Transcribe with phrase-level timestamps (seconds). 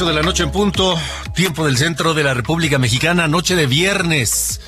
[0.00, 0.98] 8 de la noche en punto,
[1.34, 4.62] tiempo del centro de la República Mexicana, noche de viernes.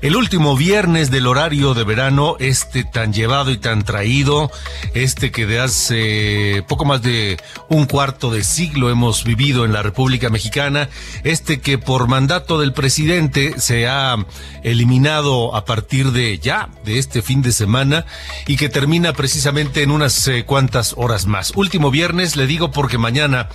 [0.00, 4.50] El último viernes del horario de verano, este tan llevado y tan traído,
[4.94, 7.36] este que de hace poco más de
[7.68, 10.88] un cuarto de siglo hemos vivido en la República Mexicana,
[11.22, 14.16] este que por mandato del presidente se ha
[14.62, 18.06] eliminado a partir de ya, de este fin de semana,
[18.46, 21.52] y que termina precisamente en unas eh, cuantas horas más.
[21.56, 23.50] Último viernes, le digo porque mañana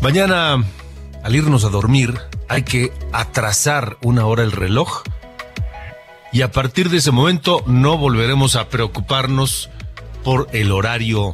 [0.00, 0.64] Mañana,
[1.22, 5.02] al irnos a dormir, hay que atrasar una hora el reloj
[6.32, 9.70] y a partir de ese momento no volveremos a preocuparnos
[10.22, 11.32] por el horario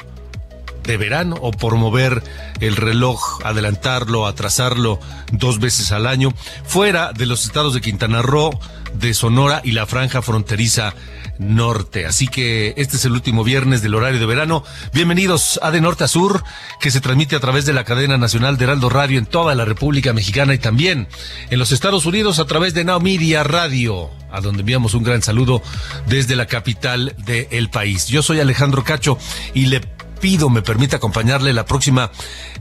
[0.85, 2.23] de verano o por mover
[2.61, 5.01] el reloj, adelantarlo, atrasarlo
[5.33, 6.33] dos veces al año,
[6.65, 8.51] fuera de los estados de Quintana Roo,
[8.95, 10.95] de Sonora y la franja fronteriza
[11.39, 12.07] norte.
[12.07, 14.65] Así que este es el último viernes del horario de verano.
[14.93, 16.45] Bienvenidos a De Norte a Sur,
[16.81, 19.65] que se transmite a través de la cadena nacional de Heraldo Radio en toda la
[19.65, 21.09] República Mexicana y también
[21.51, 25.23] en los Estados Unidos a través de Now Media Radio, a donde enviamos un gran
[25.23, 25.63] saludo
[26.07, 28.07] desde la capital del país.
[28.09, 29.19] Yo soy Alejandro Cacho
[29.55, 29.81] y le
[30.23, 32.13] pido me permita acompañarle la próxima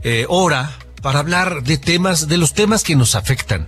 [0.02, 3.66] eh, hora para hablar de temas, de los temas que nos afectan.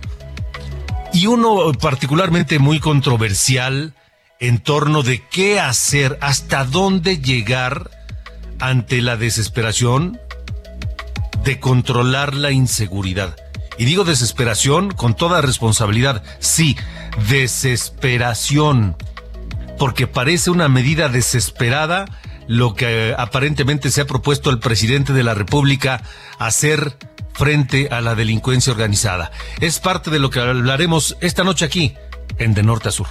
[1.13, 3.93] Y uno particularmente muy controversial,
[4.41, 7.89] en torno de qué hacer, hasta dónde llegar
[8.59, 10.19] ante la desesperación
[11.45, 13.37] de controlar la inseguridad.
[13.77, 16.21] Y digo desesperación con toda responsabilidad.
[16.39, 16.75] Sí,
[17.29, 18.97] desesperación.
[19.79, 22.05] Porque parece una medida desesperada
[22.47, 26.01] lo que aparentemente se ha propuesto el presidente de la República
[26.37, 26.97] hacer
[27.33, 29.31] frente a la delincuencia organizada.
[29.59, 31.95] Es parte de lo que hablaremos esta noche aquí,
[32.37, 33.07] en De Norte a Sur.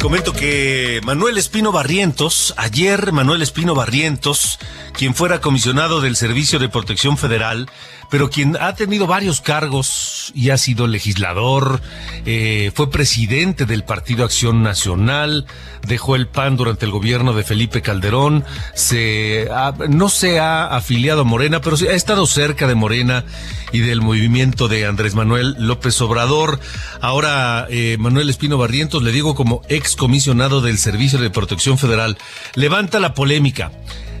[0.00, 4.58] Comento que Manuel Espino Barrientos, ayer Manuel Espino Barrientos,
[4.94, 7.68] quien fuera comisionado del Servicio de Protección Federal,
[8.10, 11.80] pero quien ha tenido varios cargos y ha sido legislador,
[12.24, 15.46] eh, fue presidente del Partido Acción Nacional,
[15.86, 18.44] dejó el PAN durante el gobierno de Felipe Calderón,
[18.74, 19.48] se
[19.88, 23.24] no se ha afiliado a Morena, pero ha estado cerca de Morena
[23.70, 26.58] y del movimiento de Andrés Manuel López Obrador.
[27.00, 32.18] Ahora, eh, Manuel Espino Barrientos, le digo como ex comisionado del Servicio de Protección Federal,
[32.54, 33.72] levanta la polémica.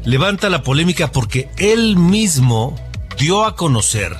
[0.04, 2.74] Levanta la polémica porque él mismo
[3.18, 4.16] dio a conocer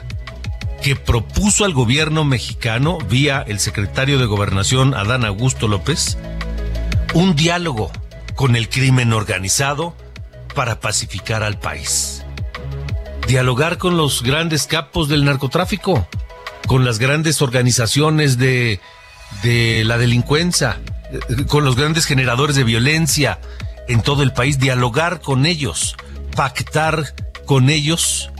[0.82, 6.18] que propuso al gobierno mexicano, vía el secretario de Gobernación, Adán Augusto López,
[7.14, 7.90] un diálogo
[8.34, 9.94] con el crimen organizado
[10.54, 12.24] para pacificar al país
[13.30, 16.04] dialogar con los grandes capos del narcotráfico,
[16.66, 18.80] con las grandes organizaciones de,
[19.44, 20.80] de la delincuencia,
[21.48, 23.38] con los grandes generadores de violencia
[23.88, 25.96] en todo el país, dialogar con ellos,
[26.36, 27.14] pactar
[27.46, 28.30] con ellos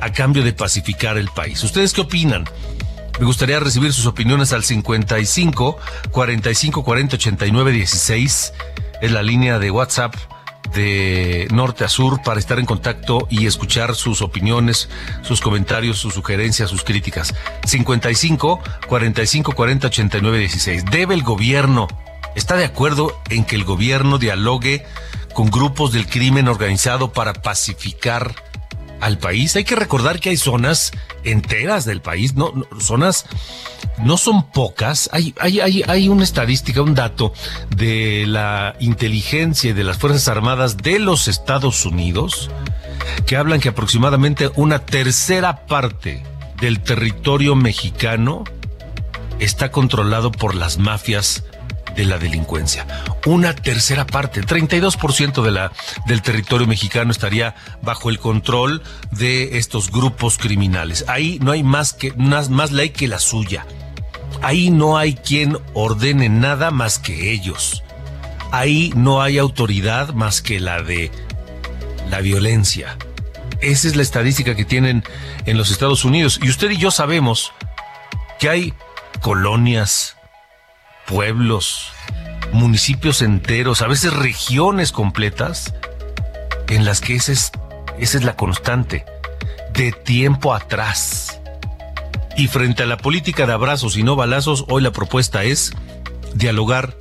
[0.00, 1.62] a cambio de pacificar el país.
[1.62, 2.44] ¿Ustedes qué opinan?
[3.20, 5.78] Me gustaría recibir sus opiniones al 55
[6.10, 8.52] 45 40 89 16.
[9.00, 10.14] Es la línea de WhatsApp
[10.74, 14.88] de norte a sur para estar en contacto y escuchar sus opiniones,
[15.22, 17.34] sus comentarios, sus sugerencias, sus críticas.
[17.66, 20.84] 55 45 40 89 16.
[20.86, 21.88] Debe el gobierno,
[22.34, 24.84] está de acuerdo en que el gobierno dialogue
[25.32, 28.34] con grupos del crimen organizado para pacificar
[29.02, 29.54] al país.
[29.56, 30.92] Hay que recordar que hay zonas
[31.24, 33.26] enteras del país, no, zonas
[33.98, 35.10] no son pocas.
[35.12, 37.34] Hay, hay, hay, hay una estadística, un dato
[37.76, 42.48] de la inteligencia y de las Fuerzas Armadas de los Estados Unidos
[43.26, 46.22] que hablan que aproximadamente una tercera parte
[46.60, 48.44] del territorio mexicano
[49.40, 51.44] está controlado por las mafias
[51.94, 52.86] de la delincuencia.
[53.26, 55.72] Una tercera parte, 32% de la,
[56.06, 61.04] del territorio mexicano estaría bajo el control de estos grupos criminales.
[61.08, 63.66] Ahí no hay más, que, más, más ley que la suya.
[64.42, 67.82] Ahí no hay quien ordene nada más que ellos.
[68.50, 71.10] Ahí no hay autoridad más que la de
[72.10, 72.96] la violencia.
[73.60, 75.04] Esa es la estadística que tienen
[75.46, 76.40] en los Estados Unidos.
[76.42, 77.52] Y usted y yo sabemos
[78.40, 78.74] que hay
[79.20, 80.16] colonias,
[81.06, 81.92] pueblos,
[82.52, 85.74] municipios enteros, a veces regiones completas,
[86.68, 87.52] en las que esa es,
[87.98, 89.04] esa es la constante,
[89.72, 91.40] de tiempo atrás.
[92.36, 95.72] Y frente a la política de abrazos y no balazos, hoy la propuesta es
[96.34, 96.96] dialogar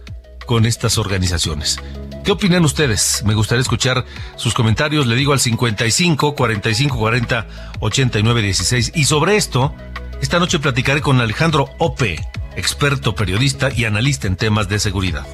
[0.46, 1.80] con estas organizaciones.
[2.24, 3.24] ¿Qué opinan ustedes?
[3.26, 4.06] Me gustaría escuchar
[4.36, 5.08] sus comentarios.
[5.08, 7.48] Le digo al 55 45 40
[7.80, 8.92] 89 16.
[8.94, 9.74] Y sobre esto,
[10.22, 12.20] esta noche platicaré con Alejandro Ope
[12.56, 15.26] experto periodista y analista en temas de seguridad.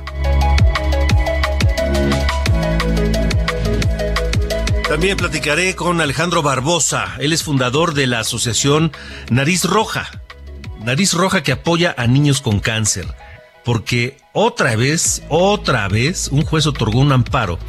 [4.87, 7.15] También platicaré con Alejandro Barbosa.
[7.19, 8.93] Él es fundador de la asociación
[9.29, 10.09] Nariz Roja.
[10.79, 13.05] Nariz Roja que apoya a niños con cáncer.
[13.65, 17.59] Porque otra vez, otra vez, un juez otorgó un amparo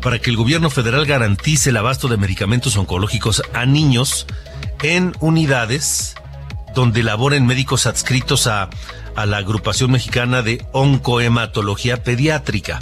[0.00, 4.26] para que el gobierno federal garantice el abasto de medicamentos oncológicos a niños
[4.82, 6.14] en unidades
[6.74, 8.70] donde laboren médicos adscritos a,
[9.16, 12.78] a la agrupación mexicana de oncohematología pediátrica.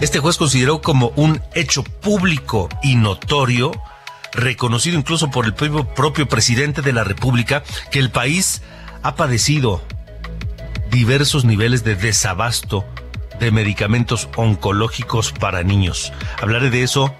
[0.00, 3.72] Este juez consideró como un hecho público y notorio,
[4.32, 8.62] reconocido incluso por el propio presidente de la República, que el país
[9.02, 9.82] ha padecido
[10.90, 12.84] diversos niveles de desabasto
[13.38, 16.12] de medicamentos oncológicos para niños.
[16.40, 17.14] Hablaré de eso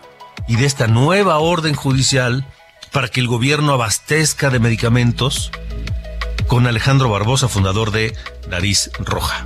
[0.48, 2.46] y de esta nueva orden judicial
[2.92, 5.50] para que el gobierno abastezca de medicamentos
[6.46, 8.14] con Alejandro Barbosa, fundador de
[8.48, 9.42] Nariz Roja.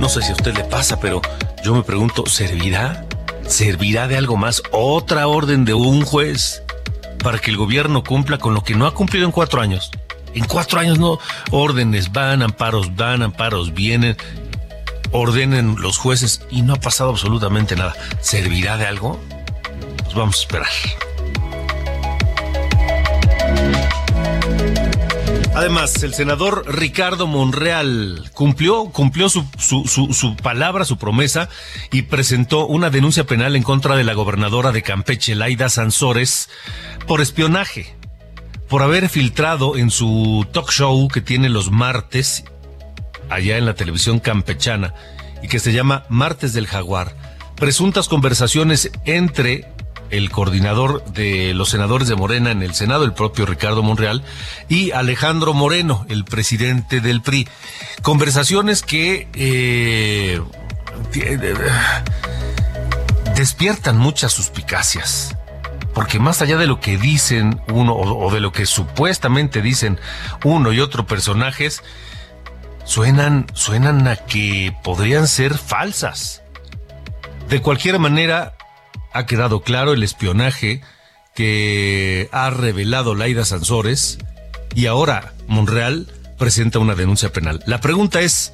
[0.00, 1.20] No sé si a usted le pasa, pero
[1.64, 3.04] yo me pregunto, ¿servirá?
[3.46, 6.62] ¿Servirá de algo más otra orden de un juez
[7.22, 9.90] para que el gobierno cumpla con lo que no ha cumplido en cuatro años?
[10.34, 11.18] En cuatro años no,
[11.50, 14.16] órdenes van, amparos van, amparos vienen,
[15.10, 17.94] ordenen los jueces y no ha pasado absolutamente nada.
[18.20, 19.18] ¿Servirá de algo?
[20.04, 21.07] Pues vamos a esperar.
[25.58, 31.48] Además, el senador Ricardo Monreal cumplió, cumplió su, su, palabra, su promesa,
[31.90, 36.48] y presentó una denuncia penal en contra de la gobernadora de Campeche, Laida Sansores,
[37.08, 37.96] por espionaje,
[38.68, 42.44] por haber filtrado en su talk show que tiene los martes,
[43.28, 44.94] allá en la televisión campechana,
[45.42, 47.16] y que se llama Martes del Jaguar,
[47.56, 49.66] presuntas conversaciones entre
[50.10, 54.22] el coordinador de los senadores de Morena en el Senado, el propio Ricardo Monreal,
[54.68, 57.48] y Alejandro Moreno, el presidente del PRI.
[58.02, 60.40] Conversaciones que eh,
[63.34, 65.36] despiertan muchas suspicacias.
[65.94, 69.98] Porque más allá de lo que dicen uno o, de lo que supuestamente dicen
[70.44, 71.82] uno y otro personajes,
[72.84, 76.42] suenan, suenan a que podrían ser falsas.
[77.48, 78.54] De cualquier manera,
[79.12, 80.82] ha quedado claro el espionaje
[81.34, 84.18] que ha revelado Laida Sansores
[84.74, 87.62] y ahora Monreal presenta una denuncia penal.
[87.66, 88.52] La pregunta es,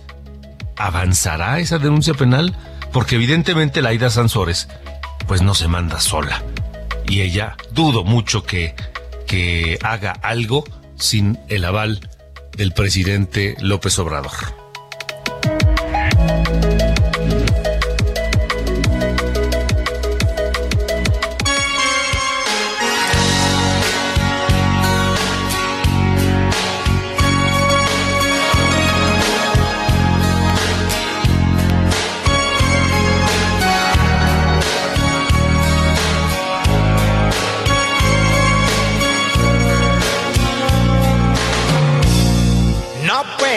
[0.76, 2.56] ¿avanzará esa denuncia penal?
[2.92, 4.68] Porque evidentemente Laida Sansores
[5.26, 6.42] pues no se manda sola.
[7.06, 8.75] Y ella dudo mucho que,
[9.26, 10.64] que haga algo
[10.96, 12.08] sin el aval
[12.56, 14.63] del presidente López Obrador.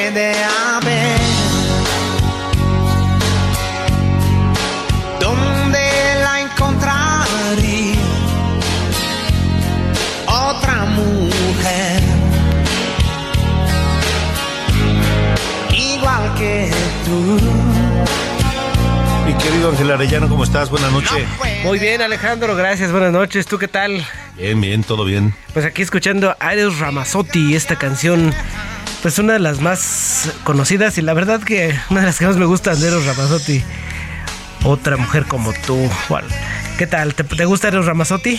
[0.07, 1.17] way they have been.
[5.19, 5.79] ¿Dónde
[6.23, 7.95] la encontraré?
[10.27, 12.01] Otra mujer.
[15.71, 16.71] Igual que
[17.05, 17.39] tú.
[19.25, 20.69] Mi querido Ángel Arellano, ¿cómo estás?
[20.69, 21.27] Buenas noches.
[21.63, 23.45] Muy bien, Alejandro, gracias, buenas noches.
[23.45, 24.05] ¿Tú qué tal?
[24.37, 25.33] Bien, bien, todo bien.
[25.53, 28.33] Pues aquí escuchando a Ares Ramazotti, esta canción
[29.07, 32.35] pues una de las más conocidas y la verdad que una de las que más
[32.35, 33.63] me gustan de Eros Ramazzotti.
[34.65, 35.89] Otra mujer como tú.
[36.77, 37.15] ¿Qué tal?
[37.15, 38.37] ¿Te, te gusta Eros Ramazzotti?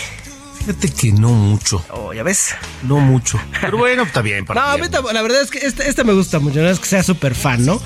[0.68, 1.82] Fíjate que no mucho.
[1.88, 2.54] Oh, ¿ya ves?
[2.82, 3.40] No mucho.
[3.62, 4.44] Pero bueno, está bien.
[4.46, 4.82] no, a mí
[5.14, 6.60] la verdad es que esta, esta me gusta mucho.
[6.60, 7.80] No es que sea súper fan, ¿no?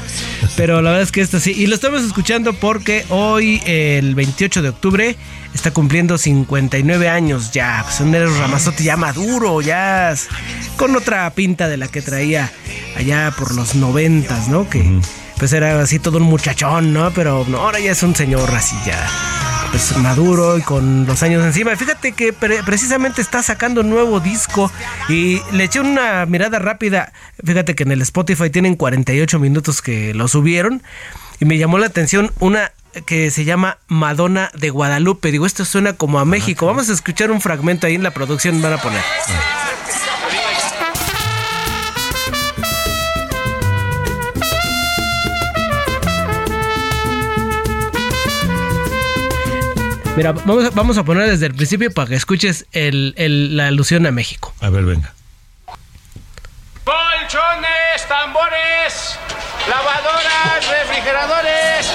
[0.57, 1.53] Pero la verdad es que esta sí.
[1.57, 5.17] Y lo estamos escuchando porque hoy, el 28 de octubre,
[5.55, 7.83] está cumpliendo 59 años ya.
[7.85, 10.13] Pues un Eros Ramazotti ya maduro, ya
[10.77, 12.51] con otra pinta de la que traía
[12.97, 14.69] allá por los noventas, ¿no?
[14.69, 14.99] Que
[15.39, 17.13] pues era así todo un muchachón, ¿no?
[17.13, 19.42] Pero no, ahora ya es un señor así ya
[19.73, 21.75] pues maduro y con los años encima.
[21.77, 24.71] Fíjate que precisamente está sacando un nuevo disco
[25.09, 27.13] y le eché una mirada rápida.
[27.43, 30.83] Fíjate que en el Spotify tienen 48 minutos que lo subieron
[31.41, 32.73] y me llamó la atención una
[33.07, 35.33] que se llama Madonna de Guadalupe.
[35.33, 36.67] Digo, esto suena como a México.
[36.67, 39.01] Vamos a escuchar un fragmento ahí en la producción, van a poner.
[50.17, 54.11] Mira, vamos a, vamos a poner desde el principio para que escuches la alusión a
[54.11, 54.53] México.
[54.61, 55.15] A ver, venga.
[56.85, 59.19] Colchones, tambores,
[59.69, 61.93] lavadoras, refrigeradores.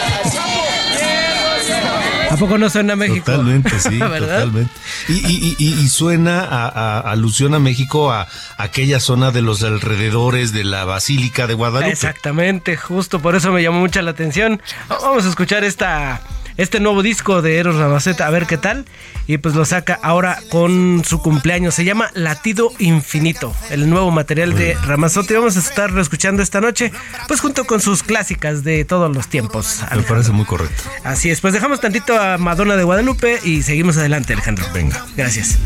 [2.32, 3.26] ¿A poco no suena a México?
[3.26, 4.72] Totalmente, sí, totalmente.
[5.08, 11.48] Y, suena a, alusión a México a, aquella zona de los alrededores de la Basílica
[11.48, 11.92] de Guadalupe.
[11.92, 14.62] Exactamente, justo por eso me llamó mucha la atención.
[14.90, 16.22] Vamos a escuchar esta
[16.58, 18.86] este nuevo disco de Eros Ramazzotti, a ver qué tal.
[19.28, 21.76] Y pues lo saca ahora con su cumpleaños.
[21.76, 25.34] Se llama Latido Infinito, el nuevo material de Ramazzotti.
[25.34, 26.92] Vamos a estarlo escuchando esta noche,
[27.28, 29.82] pues junto con sus clásicas de todos los tiempos.
[29.96, 30.84] Me parece muy correcto.
[31.04, 34.66] Así es, pues dejamos tantito a Madonna de Guadalupe y seguimos adelante, Alejandro.
[34.74, 35.06] Venga.
[35.16, 35.58] Gracias.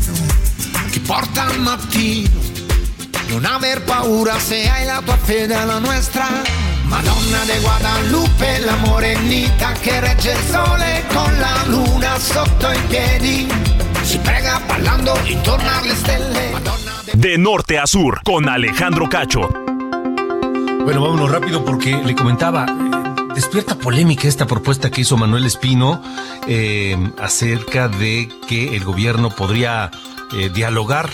[0.92, 1.46] Que porta
[3.86, 4.36] paura
[4.84, 6.28] la tua fede la nuestra
[6.92, 13.48] Madonna de Guadalupe, la morenita que regge el sole con la luna sotto i piedi.
[14.02, 16.52] Si prega ballando intorno alle stelle.
[17.14, 19.48] De norte a sur, con Alejandro Cacho.
[20.84, 26.02] Bueno, vámonos rápido porque le comentaba, eh, despierta polémica esta propuesta que hizo Manuel Espino
[26.46, 29.90] eh, acerca de que el gobierno podría
[30.34, 31.08] eh, dialogar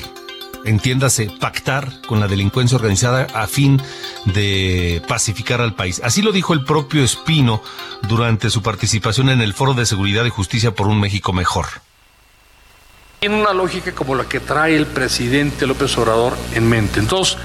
[0.65, 3.81] entiéndase, pactar con la delincuencia organizada a fin
[4.27, 6.01] de pacificar al país.
[6.05, 7.63] Así lo dijo el propio Espino
[8.09, 11.67] durante su participación en el Foro de Seguridad y Justicia por un México Mejor.
[13.21, 17.01] Tiene una lógica como la que trae el presidente López Obrador en mente.
[17.01, 17.37] Entonces,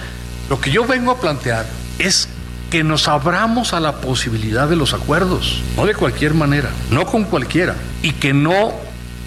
[0.49, 1.65] lo que yo vengo a plantear
[1.97, 2.29] es
[2.69, 7.23] que nos abramos a la posibilidad de los acuerdos, no de cualquier manera, no con
[7.23, 8.73] cualquiera, y que no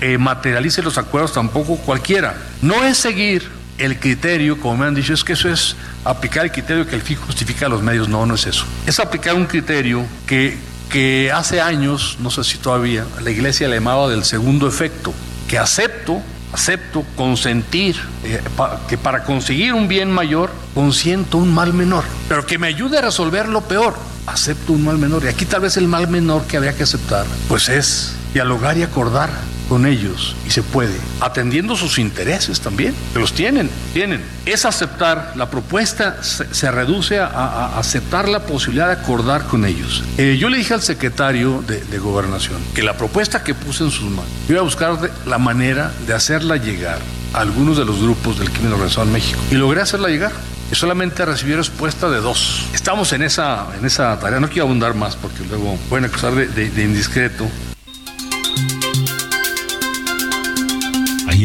[0.00, 2.37] eh, materialice los acuerdos tampoco cualquiera.
[2.61, 6.52] No es seguir el criterio, como me han dicho, es que eso es aplicar el
[6.52, 8.09] criterio que el fin justifica los medios.
[8.09, 8.64] No, no es eso.
[8.87, 10.59] Es aplicar un criterio que,
[10.90, 15.12] que hace años, no sé si todavía, la iglesia le llamaba del segundo efecto,
[15.49, 16.21] que acepto,
[16.52, 18.40] acepto consentir, eh,
[18.88, 23.02] que para conseguir un bien mayor, consiento un mal menor, pero que me ayude a
[23.02, 23.95] resolver lo peor.
[24.26, 25.23] Acepto un mal menor.
[25.25, 28.83] Y aquí tal vez el mal menor que habría que aceptar, pues es dialogar y
[28.83, 29.30] acordar
[29.69, 34.23] con ellos y se puede, atendiendo sus intereses también, que los tienen, tienen.
[34.45, 40.05] Es aceptar, la propuesta se, reduce a, aceptar la posibilidad de acordar con ellos.
[40.19, 44.11] Eh, yo le dije al secretario de, Gobernación que la propuesta que puse en sus
[44.11, 46.99] manos, iba a buscar la manera de hacerla llegar
[47.33, 49.41] a algunos de los grupos del crimen organizado en México.
[49.51, 50.33] Y logré hacerla llegar
[50.71, 52.67] y solamente recibí respuesta de dos.
[52.75, 56.47] Estamos en esa, en esa tarea, no quiero abundar más porque luego pueden acusar de,
[56.47, 57.49] de indiscreto,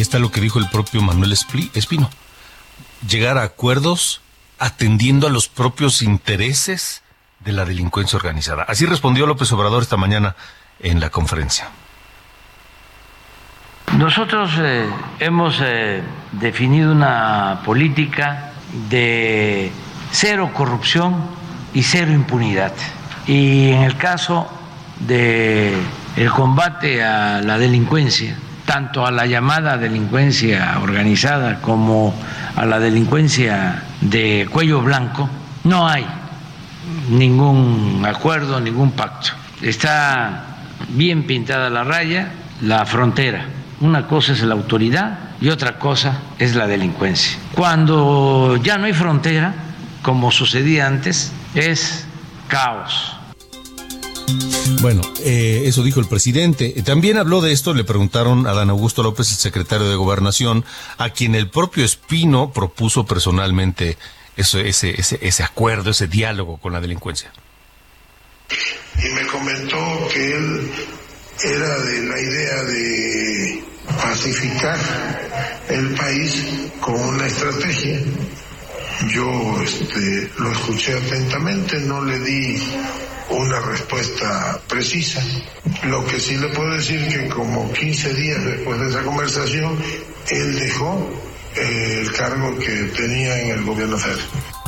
[0.02, 2.10] Está lo que dijo el propio Manuel Espino.
[3.08, 4.22] Llegar a acuerdos
[4.58, 7.04] atendiendo a los propios intereses
[7.40, 8.64] de la delincuencia organizada.
[8.64, 10.36] Así respondió López Obrador esta mañana
[10.80, 11.70] en la conferencia.
[13.96, 14.90] Nosotros eh,
[15.20, 18.54] hemos eh, definido una política
[18.90, 19.72] de
[20.12, 21.28] cero corrupción
[21.76, 22.74] y cero impunidad.
[23.28, 24.50] Y en el caso
[25.00, 25.76] de
[26.16, 28.36] el combate a la delincuencia,
[28.72, 32.14] tanto a la llamada delincuencia organizada como
[32.56, 35.30] a la delincuencia de cuello blanco,
[35.66, 36.06] no hay
[37.10, 39.32] ningún acuerdo, ningún pacto.
[39.62, 40.46] Está
[40.88, 43.44] bien pintada la raya, la frontera.
[43.82, 47.40] Una cosa es la autoridad y otra cosa es la delincuencia.
[47.54, 49.54] Cuando ya no hay frontera,
[50.02, 52.08] como sucedía antes, es
[52.48, 53.18] caos
[54.82, 56.70] Bueno, eh, eso dijo el presidente.
[56.84, 60.66] También habló de esto, le preguntaron a Dan Augusto López, el secretario de Gobernación,
[60.98, 63.98] a quien el propio Espino propuso personalmente
[64.38, 67.32] eso, ese, ese, ese acuerdo, ese diálogo con la delincuencia.
[68.98, 69.78] Y me comentó
[70.14, 70.72] que él
[71.44, 73.64] era de la idea de
[74.02, 74.80] pacificar
[75.70, 76.44] el país
[76.80, 78.00] con una estrategia.
[79.10, 82.62] Yo este, lo escuché atentamente, no le di
[83.32, 85.22] una respuesta precisa.
[85.84, 89.78] Lo que sí le puedo decir que como 15 días después de esa conversación,
[90.30, 91.10] él dejó
[91.56, 94.61] eh, el cargo que tenía en el gobierno federal.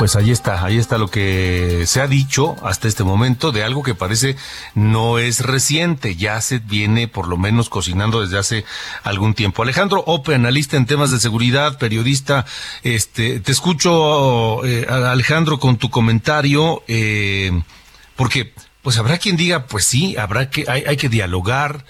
[0.00, 3.82] Pues ahí está, ahí está lo que se ha dicho hasta este momento de algo
[3.82, 4.34] que parece
[4.74, 8.64] no es reciente, ya se viene por lo menos cocinando desde hace
[9.02, 9.62] algún tiempo.
[9.62, 12.46] Alejandro Ope, analista en temas de seguridad, periodista,
[12.82, 17.52] este, te escucho, eh, Alejandro, con tu comentario, eh,
[18.16, 21.84] porque pues habrá quien diga, pues sí, habrá que, hay, hay que dialogar.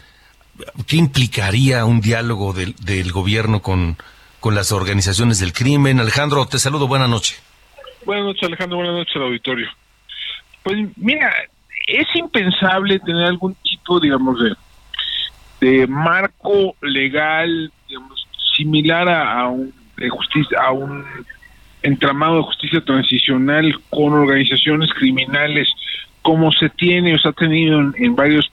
[0.89, 3.99] ¿Qué implicaría un diálogo del, del gobierno con,
[4.41, 6.01] con las organizaciones del crimen?
[6.01, 7.37] Alejandro, te saludo, buena noche.
[8.05, 8.79] Buenas noches, Alejandro.
[8.79, 9.69] Buenas noches al auditorio.
[10.63, 11.33] Pues mira,
[11.87, 14.55] es impensable tener algún tipo, digamos, de,
[15.61, 18.27] de marco legal, digamos,
[18.57, 21.05] similar a, un de justicia, a un
[21.83, 25.69] entramado de justicia transicional con organizaciones criminales,
[26.23, 28.51] como se tiene o se ha tenido en, varios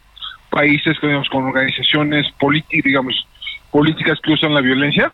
[0.49, 3.27] países, digamos, con organizaciones políticas, digamos,
[3.71, 5.11] políticas que usan la violencia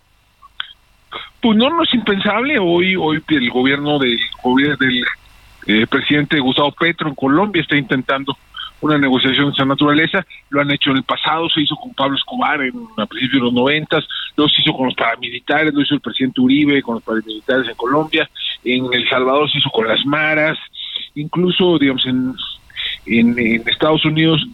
[1.43, 2.57] pues no, no es impensable.
[2.57, 5.03] Hoy, hoy el gobierno del gobierno del
[5.67, 8.37] eh, presidente Gustavo Petro en Colombia está intentando
[8.79, 10.25] una negociación de esa naturaleza.
[10.49, 13.45] Lo han hecho en el pasado, se hizo con Pablo Escobar en, a principios de
[13.47, 14.05] los noventas,
[14.37, 17.75] lo se hizo con los paramilitares, lo hizo el presidente Uribe con los paramilitares en
[17.75, 18.29] Colombia,
[18.63, 20.57] en El Salvador se hizo con las maras,
[21.13, 22.35] incluso, digamos, en,
[23.05, 24.47] en, Estados Unidos,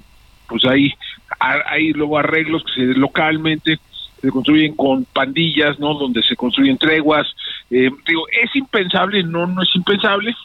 [0.48, 0.92] pues hay,
[1.40, 3.78] hay luego arreglos que se localmente
[4.22, 5.94] se construyen con pandillas, ¿no?
[5.94, 7.28] Donde se construyen treguas.
[7.70, 10.36] Eh, digo, es impensable, no, no es impensable.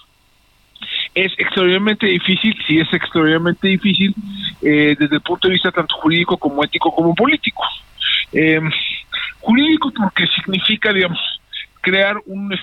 [1.15, 4.15] Es extraordinariamente difícil, sí es extraordinariamente difícil
[4.63, 7.63] eh, desde el punto de vista tanto jurídico como ético como político.
[8.33, 8.61] Eh,
[9.41, 11.19] jurídico porque significa, digamos,
[11.81, 12.55] crear un,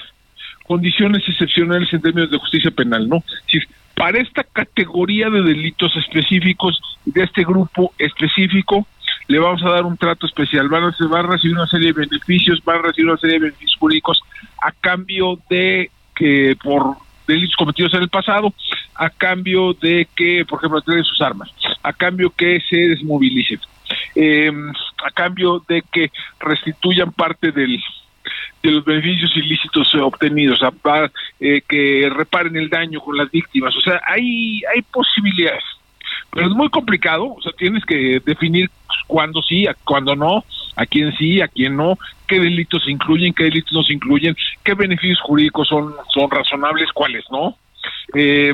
[0.72, 3.22] condiciones excepcionales en términos de justicia penal, ¿no?
[3.48, 3.60] Si
[3.94, 8.88] para esta categoría de delitos específicos de este grupo específico,
[9.28, 12.08] le vamos a dar un trato especial, van a, va a recibir una serie de
[12.08, 14.22] beneficios, van a recibir una serie de beneficios jurídicos
[14.64, 16.96] a cambio de que por
[17.28, 18.54] delitos cometidos en el pasado,
[18.96, 21.50] a cambio de que, por ejemplo, entreguen sus armas,
[21.84, 23.60] a cambio que se desmovilicen,
[24.16, 24.70] em,
[25.04, 27.78] a cambio de que restituyan parte del
[28.62, 33.76] de los beneficios ilícitos obtenidos, para, eh, que reparen el daño con las víctimas.
[33.76, 35.64] O sea, hay, hay posibilidades
[36.32, 38.70] pero es muy complicado, o sea, tienes que definir
[39.08, 40.46] cuándo sí, cuándo no,
[40.76, 41.98] a quién sí, a quién no,
[42.28, 47.26] qué delitos incluyen, qué delitos no se incluyen, qué beneficios jurídicos son, son razonables, cuáles
[47.32, 47.58] no.
[48.16, 48.54] Eh,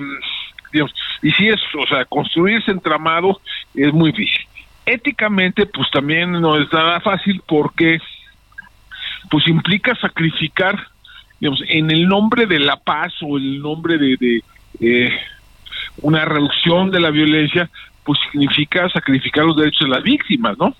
[1.21, 3.39] y si es, o sea, construir ese entramado
[3.75, 4.47] es muy difícil.
[4.85, 7.99] Éticamente, pues también no es nada fácil porque
[9.29, 10.87] pues implica sacrificar,
[11.39, 14.43] digamos, en el nombre de la paz o el nombre de, de
[14.79, 15.19] eh,
[16.01, 17.69] una reducción de la violencia,
[18.03, 20.73] pues significa sacrificar los derechos de las víctimas, ¿no?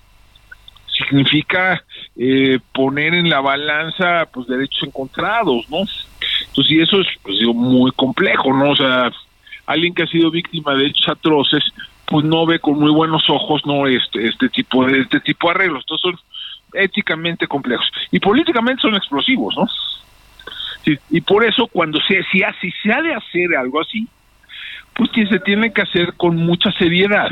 [0.86, 1.84] Significa
[2.16, 5.78] eh, poner en la balanza, pues, derechos encontrados, ¿no?
[6.48, 8.70] Entonces, y eso es, pues, digo, muy complejo, ¿no?
[8.70, 9.12] O sea,
[9.66, 11.62] alguien que ha sido víctima de hechos atroces,
[12.06, 13.86] pues no ve con muy buenos ojos, ¿no?
[13.86, 15.84] Este, este tipo de, este tipo de arreglos.
[15.84, 16.20] Entonces, son
[16.72, 17.90] éticamente complejos.
[18.10, 19.66] Y políticamente son explosivos, ¿no?
[21.10, 24.08] y por eso cuando se, si, si se ha de hacer algo así,
[24.98, 27.28] pues se tiene que hacer con mucha seriedad,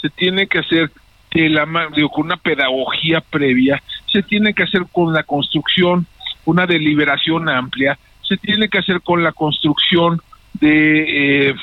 [0.00, 0.90] se tiene que hacer
[1.32, 6.06] de la, digo, con una pedagogía previa, se tiene que hacer con la construcción,
[6.44, 10.20] una deliberación amplia, se tiene que hacer con la construcción
[10.54, 11.54] de eh,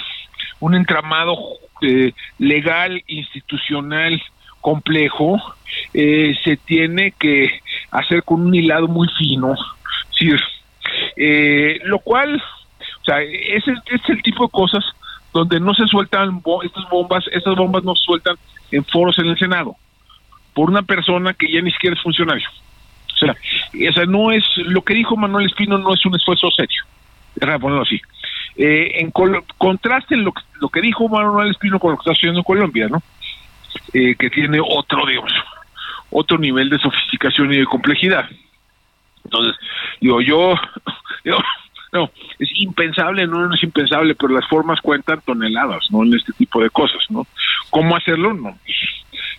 [0.60, 1.38] un entramado
[1.82, 4.22] eh, legal, institucional
[4.62, 5.42] complejo,
[5.94, 9.56] eh, se tiene que hacer con un hilado muy fino,
[10.18, 10.32] ¿sí?
[11.84, 12.42] lo cual,
[13.02, 14.84] o sea, ese es el tipo de cosas
[15.34, 18.36] donde no se sueltan estas bombas, estas bombas no se sueltan
[18.72, 19.76] en foros en el Senado
[20.54, 22.48] por una persona que ya ni siquiera es funcionario.
[23.14, 23.36] O sea,
[23.74, 26.84] esa no es lo que dijo Manuel Espino no es un esfuerzo serio.
[27.36, 28.02] Déjame ponerlo así.
[28.58, 29.12] Eh, en
[29.58, 33.02] contraste lo, lo que dijo Manuel Espino con lo que está sucediendo en Colombia, ¿no?
[33.94, 35.34] Eh, que tiene otro, digamos,
[36.10, 38.30] otro nivel de sofisticación y de complejidad.
[39.26, 39.56] Entonces,
[40.00, 40.56] digo, yo,
[41.26, 41.38] yo
[41.92, 46.04] no, es impensable, no, no es impensable, pero las formas cuentan toneladas, ¿no?
[46.04, 47.28] En este tipo de cosas, ¿no?
[47.70, 48.34] ¿Cómo hacerlo?
[48.34, 48.58] No.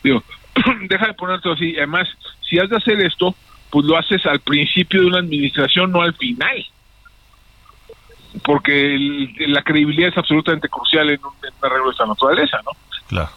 [0.04, 0.22] Digo,
[0.88, 1.74] deja de ponerte así.
[1.76, 2.08] Además,
[2.48, 3.34] si has de hacer esto,
[3.70, 6.66] pues lo haces al principio de una administración, no al final.
[8.44, 12.58] Porque el- la credibilidad es absolutamente crucial en un, en un arreglo de esta naturaleza,
[12.64, 12.70] ¿no?
[13.08, 13.30] Claro.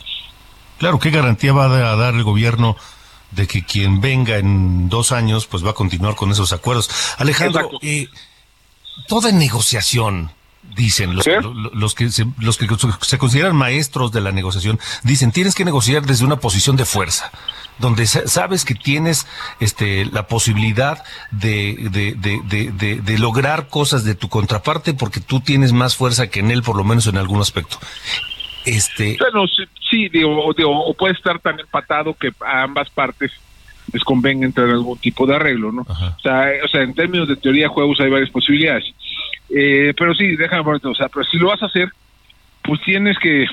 [0.77, 2.75] Claro, ¿qué garantía va a dar el gobierno
[3.31, 6.89] de que quien venga en dos años pues va a continuar con esos acuerdos?
[7.17, 8.07] Alejandro, eh,
[9.07, 10.31] toda negociación,
[10.75, 12.67] dicen los, lo- lo- los que se, los que
[13.01, 17.31] se consideran maestros de la negociación, dicen tienes que negociar desde una posición de fuerza,
[17.77, 19.27] donde sa- sabes que tienes
[19.59, 21.75] este la posibilidad de-
[23.03, 26.75] de lograr cosas de tu contraparte porque tú tienes más fuerza que en él, por
[26.75, 27.77] lo menos en algún aspecto.
[28.65, 33.31] Este, Bueno, sí, sí, digo, digo, o puede estar tan empatado que a ambas partes
[33.93, 35.81] les convenga entrar en algún tipo de arreglo, ¿no?
[35.81, 38.85] O sea, eh, o sea, en términos de teoría de juegos hay varias posibilidades.
[39.49, 41.89] Eh, pero sí, déjame ponerte, o sea, pero si lo vas a hacer,
[42.63, 43.45] pues tienes que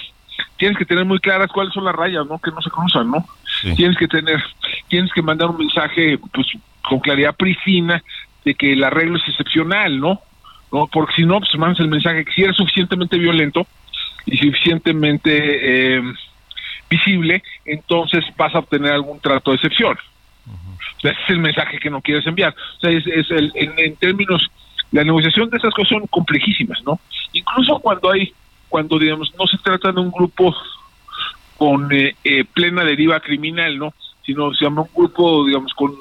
[0.56, 2.38] tienes que tener muy claras cuáles son las rayas, ¿no?
[2.38, 3.26] Que no se cruzan, ¿no?
[3.76, 4.42] Tienes que tener,
[4.88, 6.46] tienes que mandar un mensaje, pues,
[6.82, 8.02] con claridad pristina
[8.44, 10.20] de que el arreglo es excepcional, ¿no?
[10.72, 10.86] ¿No?
[10.86, 13.66] Porque si no, pues mandas el mensaje que si eres suficientemente violento
[14.26, 16.02] y suficientemente eh,
[16.88, 19.96] visible, entonces vas a obtener algún trato de excepción.
[20.46, 22.54] O sea, ese es el mensaje que no quieres enviar.
[22.76, 24.50] O sea, es, es el, en, en términos,
[24.92, 27.00] la negociación de esas cosas son complejísimas, ¿no?
[27.32, 28.32] Incluso cuando hay,
[28.68, 30.54] cuando digamos, no se trata de un grupo
[31.56, 33.94] con eh, eh, plena deriva criminal, ¿no?
[34.24, 35.94] Sino se llama un grupo, digamos, con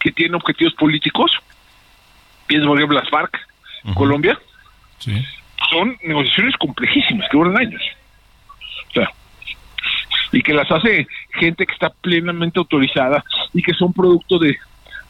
[0.00, 1.32] que tiene objetivos políticos.
[2.46, 3.38] Piensa, por ejemplo, las FARC,
[3.94, 4.38] Colombia.
[5.70, 7.82] Son negociaciones complejísimas que duran años.
[8.88, 9.10] O sea,
[10.32, 14.58] y que las hace gente que está plenamente autorizada y que son producto de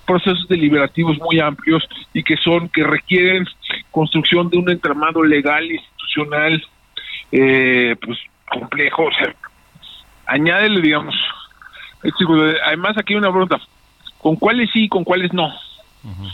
[0.07, 3.45] procesos deliberativos muy amplios y que son que requieren
[3.91, 6.65] construcción de un entramado legal institucional
[7.33, 9.05] eh, pues complejo.
[9.05, 9.35] O sea
[10.27, 11.15] añádele digamos
[12.03, 12.25] este,
[12.65, 13.61] además aquí hay una pregunta.
[14.19, 15.53] Con cuáles sí y con cuáles no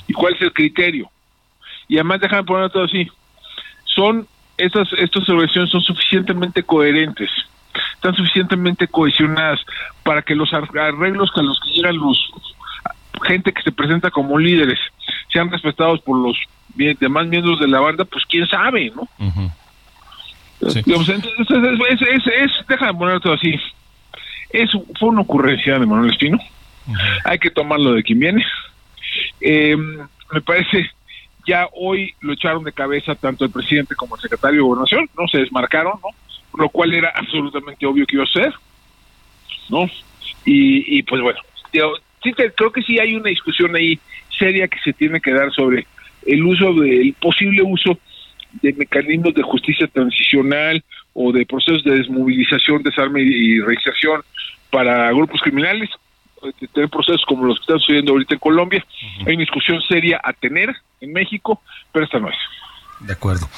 [0.07, 1.11] y cuál es el criterio
[1.89, 3.11] y además déjame poner todo así
[3.95, 4.27] son
[4.59, 7.31] estas estas organizaciones son suficientemente coherentes
[7.95, 9.61] están suficientemente cohesionadas
[10.03, 12.19] para que los arreglos con los que llegan los
[13.25, 14.79] gente que se presenta como líderes
[15.33, 16.37] sean respetados por los
[16.99, 19.09] demás miembros de la banda, pues quién sabe, ¿no?
[20.85, 23.55] Digamos, entonces, es, es, es, es- déjame poner todo así.
[24.51, 26.39] Es, fue una ocurrencia de Manuel Espino.
[27.25, 28.45] Hay que tomarlo de quien viene.
[29.41, 30.91] Eh, me parece,
[31.47, 35.27] ya hoy lo echaron de cabeza tanto el presidente como el secretario de Gobernación, ¿no?
[35.29, 36.09] Se desmarcaron, ¿no?
[36.59, 38.53] Lo cual era absolutamente obvio que iba a ser,
[39.69, 39.85] ¿no?
[40.45, 41.41] Y, y pues bueno,
[42.57, 43.99] creo que sí hay una discusión ahí
[44.39, 45.87] seria que se tiene que dar sobre
[46.27, 47.99] el uso del posible uso
[48.61, 50.83] de mecanismos de justicia transicional
[51.15, 54.23] o de procesos de desmovilización, desarme y, reinserción
[54.71, 55.97] para grupos criminales, de
[56.73, 58.85] tener procesos como los que están sucediendo ahorita en Colombia.
[59.27, 61.61] Hay una discusión seria a tener en México,
[61.93, 62.37] pero esta no es.
[63.01, 63.49] De acuerdo.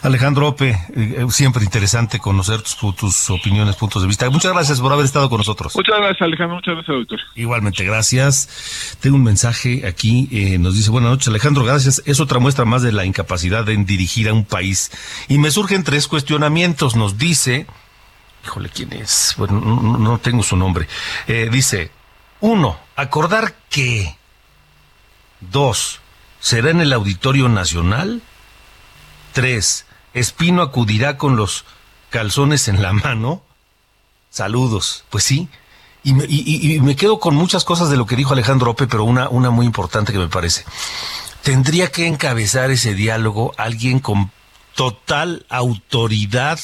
[0.00, 4.30] Alejandro Ope, eh, eh, siempre interesante conocer tus, tus opiniones, puntos de vista.
[4.30, 5.76] Muchas gracias por haber estado con nosotros.
[5.76, 6.54] Muchas gracias, Alejandro.
[6.56, 7.20] Muchas gracias, doctor.
[7.34, 8.96] Igualmente, gracias.
[9.00, 12.02] Tengo un mensaje aquí, eh, nos dice, buenas noches Alejandro, gracias.
[12.06, 14.90] Es otra muestra más de la incapacidad en dirigir a un país.
[15.28, 17.66] Y me surgen tres cuestionamientos, nos dice,
[18.42, 19.34] híjole, ¿quién es?
[19.36, 20.88] Bueno, no, no- no tengo su nombre.
[21.28, 21.90] Eh, dice,
[22.40, 24.16] uno, acordar que,
[25.40, 26.00] dos,
[26.40, 28.22] será en el Auditorio Nacional,
[29.32, 31.64] tres, Espino acudirá con los
[32.10, 33.42] calzones en la mano.
[34.30, 35.04] Saludos.
[35.10, 35.48] Pues sí.
[36.04, 39.04] Y me, y- me quedo con muchas cosas de lo que dijo Alejandro Ope, pero
[39.04, 40.64] una, una muy importante que me parece.
[41.42, 44.30] Tendría que encabezar ese diálogo alguien con
[44.76, 46.60] total autoridad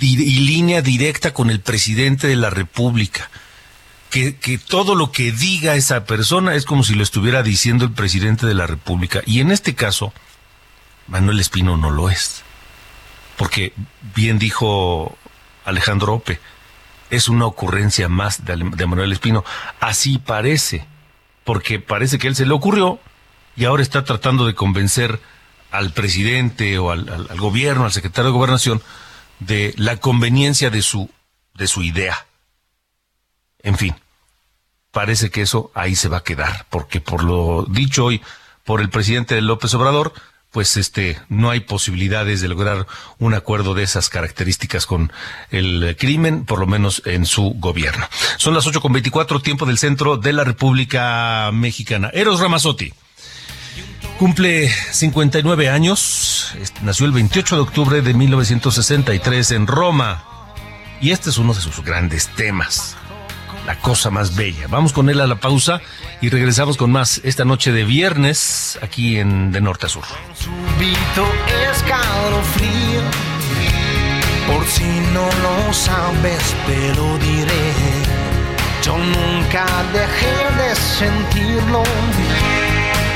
[0.00, 3.30] y línea directa con el presidente de la República.
[4.10, 7.92] Que, que todo lo que diga esa persona es como si lo estuviera diciendo el
[7.92, 9.20] presidente de la República.
[9.26, 10.12] Y en este caso,
[11.08, 12.42] Manuel Espino no lo es.
[13.36, 13.74] Porque
[14.14, 15.18] bien dijo
[15.64, 16.40] Alejandro Ope,
[17.10, 19.44] es una ocurrencia más de, Manuel Espino.
[19.80, 20.86] Así parece,
[21.44, 22.98] porque parece que él se le ocurrió
[23.56, 25.20] y ahora está tratando de convencer
[25.72, 28.82] al presidente o al, al- al gobierno, al secretario de gobernación,
[29.40, 31.10] de la conveniencia de su,
[31.54, 32.26] de su idea.
[33.66, 33.96] En fin,
[34.92, 38.22] parece que eso ahí se va a quedar, porque por lo dicho hoy
[38.64, 40.12] por el presidente López Obrador,
[40.52, 42.86] pues este no hay posibilidades de lograr
[43.18, 45.12] un acuerdo de esas características con
[45.50, 48.06] el crimen, por lo menos en su gobierno.
[48.36, 52.10] Son las ocho con veinticuatro, tiempo del centro de la República Mexicana.
[52.14, 52.94] Eros Ramazotti.
[54.20, 60.24] Cumple 59 años, nació el 28 de octubre de 1963 en Roma
[61.00, 62.96] y este es uno de sus grandes temas,
[63.66, 64.66] la cosa más bella.
[64.68, 65.80] Vamos con él a la pausa
[66.20, 70.04] y regresamos con más esta noche de viernes aquí en De Norte a Sur.
[71.72, 73.02] escalofrío,
[74.46, 77.72] por si no lo sabes, pero diré,
[78.82, 81.82] yo nunca dejé de sentirlo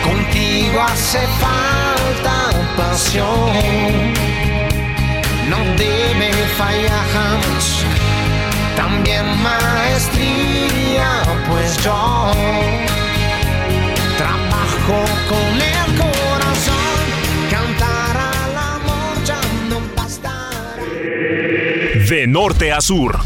[0.05, 4.15] Contigo hace falta pasión,
[5.49, 7.90] no debe fallar jamás.
[8.81, 12.33] También maestría, pues yo
[14.17, 17.05] trabajo con el corazón.
[17.51, 19.39] Cantar al amor ya
[19.69, 20.51] no basta.
[22.09, 23.21] De norte a sur.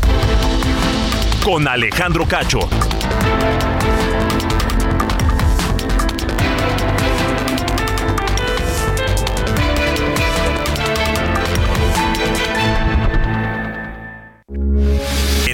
[1.45, 2.69] Con Alejandro Cacho.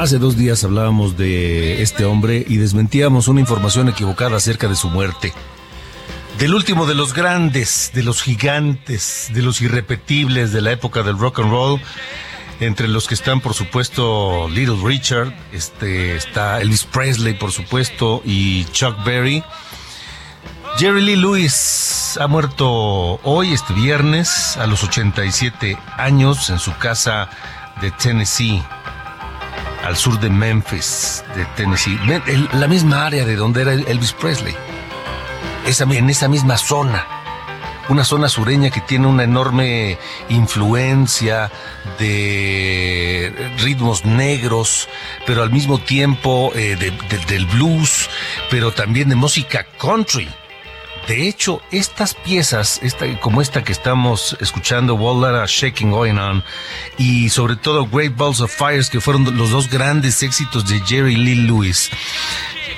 [0.00, 4.88] Hace dos días hablábamos de este hombre y desmentíamos una información equivocada acerca de su
[4.88, 5.34] muerte.
[6.38, 11.18] Del último de los grandes, de los gigantes, de los irrepetibles de la época del
[11.18, 11.80] rock and roll,
[12.60, 18.64] entre los que están, por supuesto, Little Richard, este, está Elvis Presley, por supuesto, y
[18.72, 19.44] Chuck Berry.
[20.78, 27.28] Jerry Lee Lewis ha muerto hoy, este viernes, a los 87 años, en su casa
[27.82, 28.62] de Tennessee
[29.84, 31.98] al sur de Memphis, de Tennessee,
[32.52, 34.54] la misma área de donde era Elvis Presley,
[35.64, 37.06] en esa misma zona,
[37.88, 41.50] una zona sureña que tiene una enorme influencia
[41.98, 44.88] de ritmos negros,
[45.26, 48.08] pero al mismo tiempo eh, de- de- del blues,
[48.50, 50.28] pero también de música country.
[51.10, 56.44] De hecho, estas piezas, esta, como esta que estamos escuchando, Wall Shaking Going On,
[56.98, 61.16] y sobre todo Great Balls of Fires, que fueron los dos grandes éxitos de Jerry
[61.16, 61.90] Lee Lewis,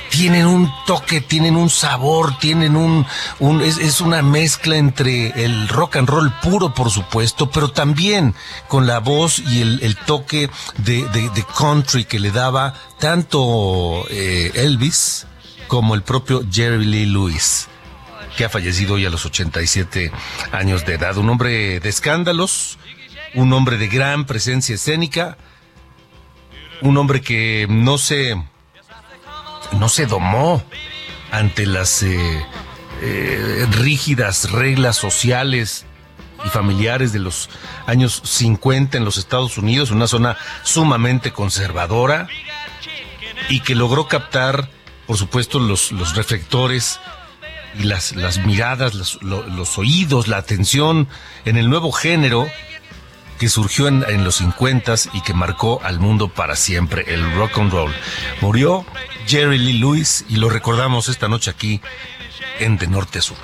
[0.09, 3.05] tienen un toque, tienen un sabor, tienen un,
[3.61, 8.35] es, una mezcla entre el rock and roll puro, por supuesto, pero también
[8.67, 15.27] con la voz y el, toque de country que le daba tanto eh, Elvis
[15.69, 17.69] como el propio Jerry Lee Lewis
[18.37, 20.11] que ha fallecido hoy a los 87
[20.53, 21.17] años de edad.
[21.17, 22.79] Un hombre de escándalos,
[23.35, 25.37] un hombre de gran presencia escénica,
[26.81, 28.43] un hombre que no se,
[29.73, 30.63] no se domó
[31.31, 32.47] ante las eh,
[33.01, 35.87] eh, rígidas reglas sociales
[36.45, 37.49] y familiares de los
[37.87, 42.29] años 50 en los Estados Unidos, una zona sumamente conservadora
[43.49, 44.69] y que logró captar,
[45.07, 47.01] por supuesto, los, los reflectores
[47.79, 51.09] y las, las miradas, los, lo- los oídos, la atención
[51.45, 52.49] en el nuevo género
[53.39, 57.59] que surgió en, en los 50 y que marcó al mundo para siempre, el rock
[57.59, 57.93] and roll.
[58.41, 58.85] Murió
[59.27, 61.81] Jerry Lee Lewis y lo recordamos esta noche aquí
[62.61, 63.37] en De Norte a Sur.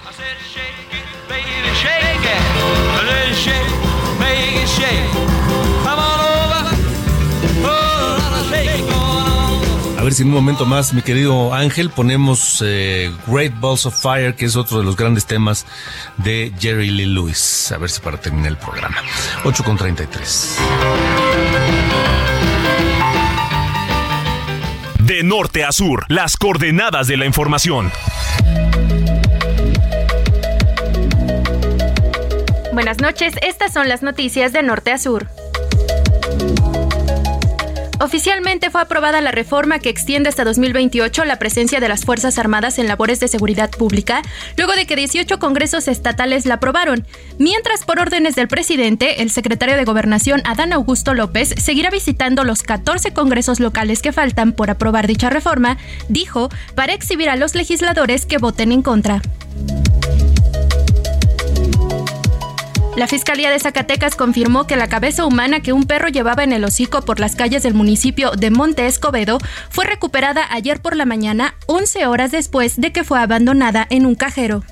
[10.08, 14.34] Ver si en un momento más, mi querido Ángel, ponemos eh, Great Balls of Fire,
[14.34, 15.66] que es otro de los grandes temas
[16.16, 17.70] de Jerry Lee Lewis.
[17.72, 18.96] A ver si para terminar el programa.
[19.44, 20.56] 8 con 33.
[25.00, 27.92] De norte a sur, las coordenadas de la información.
[32.72, 35.26] Buenas noches, estas son las noticias de norte a sur.
[38.00, 42.78] Oficialmente fue aprobada la reforma que extiende hasta 2028 la presencia de las Fuerzas Armadas
[42.78, 44.22] en labores de seguridad pública,
[44.56, 47.04] luego de que 18 congresos estatales la aprobaron.
[47.38, 52.62] Mientras, por órdenes del presidente, el secretario de Gobernación, Adán Augusto López, seguirá visitando los
[52.62, 55.76] 14 congresos locales que faltan por aprobar dicha reforma,
[56.08, 59.22] dijo, para exhibir a los legisladores que voten en contra.
[62.98, 66.64] La Fiscalía de Zacatecas confirmó que la cabeza humana que un perro llevaba en el
[66.64, 69.38] hocico por las calles del municipio de Monte Escobedo
[69.70, 74.16] fue recuperada ayer por la mañana, 11 horas después de que fue abandonada en un
[74.16, 74.64] cajero.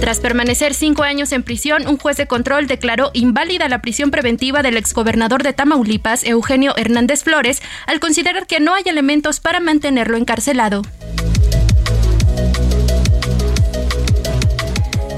[0.00, 4.62] Tras permanecer cinco años en prisión, un juez de control declaró inválida la prisión preventiva
[4.62, 10.16] del exgobernador de Tamaulipas, Eugenio Hernández Flores, al considerar que no hay elementos para mantenerlo
[10.16, 10.82] encarcelado.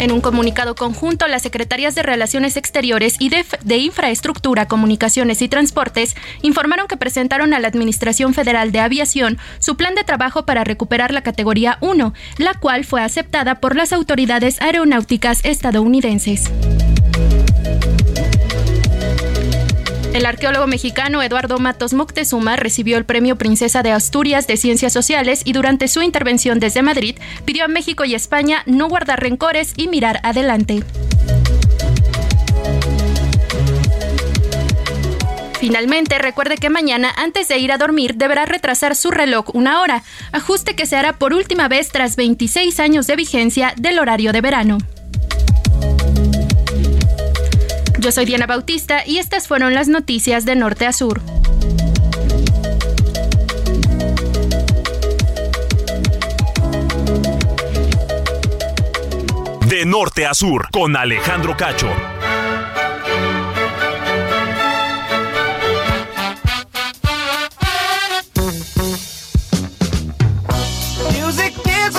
[0.02, 5.48] En un comunicado conjunto, las Secretarías de Relaciones Exteriores y de, de, Infraestructura, Comunicaciones y
[5.48, 10.64] Transportes informaron que presentaron a la Administración Federal de Aviación su plan de trabajo para
[10.64, 16.50] recuperar la categoría 1, la cual fue aceptada por las autoridades aeronáuticas estadounidenses.
[20.12, 25.40] El arqueólogo mexicano Eduardo Matos Moctezuma recibió el Premio Princesa de Asturias de Ciencias Sociales
[25.46, 29.88] y durante su intervención desde Madrid pidió a México y España no guardar rencores y
[29.88, 30.84] mirar adelante.
[35.58, 40.02] Finalmente, recuerde que mañana, antes de ir a dormir, deberá retrasar su reloj una hora,
[40.32, 44.40] ajuste que se hará por última vez tras 26 años de vigencia del horario de
[44.42, 44.78] verano.
[48.02, 51.20] Yo soy Diana Bautista y estas fueron las noticias de norte a sur.
[59.68, 61.92] De norte a sur, con Alejandro Cacho.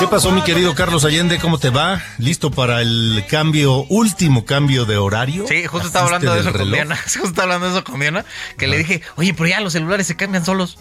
[0.04, 1.40] ¿Qué pasó, mi querido Carlos Allende?
[1.40, 2.04] ¿Cómo te va?
[2.18, 5.48] ¿Listo para el cambio, último cambio de horario?
[5.48, 6.98] Sí, justo estaba hablando de eso con Diana.
[7.04, 8.26] Justo estaba hablando de eso con Diana.
[8.58, 10.78] Que le dije, oye, pero ya los celulares se cambian solos.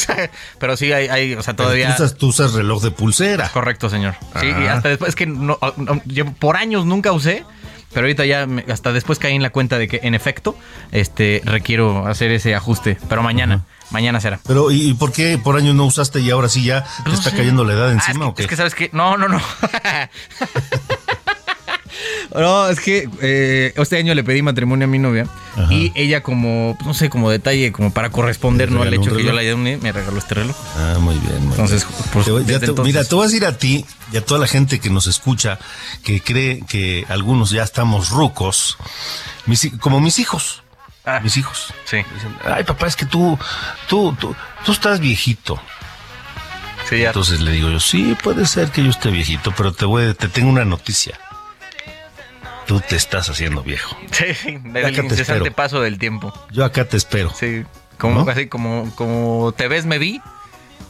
[0.58, 1.94] pero sí hay, hay o sea, todavía.
[1.94, 3.52] Tú usas, tú usas, reloj de pulsera.
[3.52, 4.16] Correcto, señor.
[4.40, 7.44] Sí, y hasta después, es que no, no, yo por años nunca usé.
[7.92, 10.56] Pero ahorita ya, me, hasta después caí en la cuenta de que en efecto,
[10.92, 12.98] este, requiero hacer ese ajuste.
[13.08, 13.56] Pero mañana.
[13.56, 13.76] Uh -huh.
[13.90, 14.40] Mañana será.
[14.46, 17.36] Pero, ¿y por qué por años no usaste y ahora sí ya te está sé.
[17.36, 18.42] cayendo la edad encima ah, es que, o qué?
[18.42, 18.90] Es que sabes que.
[18.92, 19.40] No, no, no.
[22.36, 25.72] No, es que eh, este año le pedí matrimonio a mi novia Ajá.
[25.72, 28.82] y ella como, no sé, como detalle, como para corresponder ¿no?
[28.82, 30.56] al hecho que yo la ayudé, me regaló este reloj.
[30.76, 31.42] Ah, muy bien.
[31.44, 32.10] Muy entonces, bien.
[32.12, 34.38] Por, te, ya te, entonces, Mira, te voy a decir a ti y a toda
[34.38, 35.58] la gente que nos escucha,
[36.02, 38.76] que cree que algunos ya estamos rucos,
[39.46, 40.62] mis, como mis hijos.
[41.06, 41.72] Ah, mis hijos.
[41.84, 41.98] Sí.
[42.14, 43.38] Dicen, ay, papá, es que tú,
[43.88, 45.58] tú, tú, tú estás viejito.
[46.90, 47.08] Sí, ya.
[47.08, 50.28] Entonces le digo yo, sí, puede ser que yo esté viejito, pero te voy, te
[50.28, 51.18] tengo una noticia
[52.66, 53.96] tú te estás haciendo viejo.
[54.12, 56.32] Sí, del incesante paso del tiempo.
[56.50, 57.32] Yo acá te espero.
[57.34, 57.64] Sí,
[57.98, 58.30] como ¿no?
[58.30, 60.20] así como, como te ves me vi,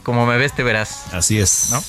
[0.03, 1.13] como me ves te verás.
[1.13, 1.69] Así es.
[1.71, 1.83] ¿No?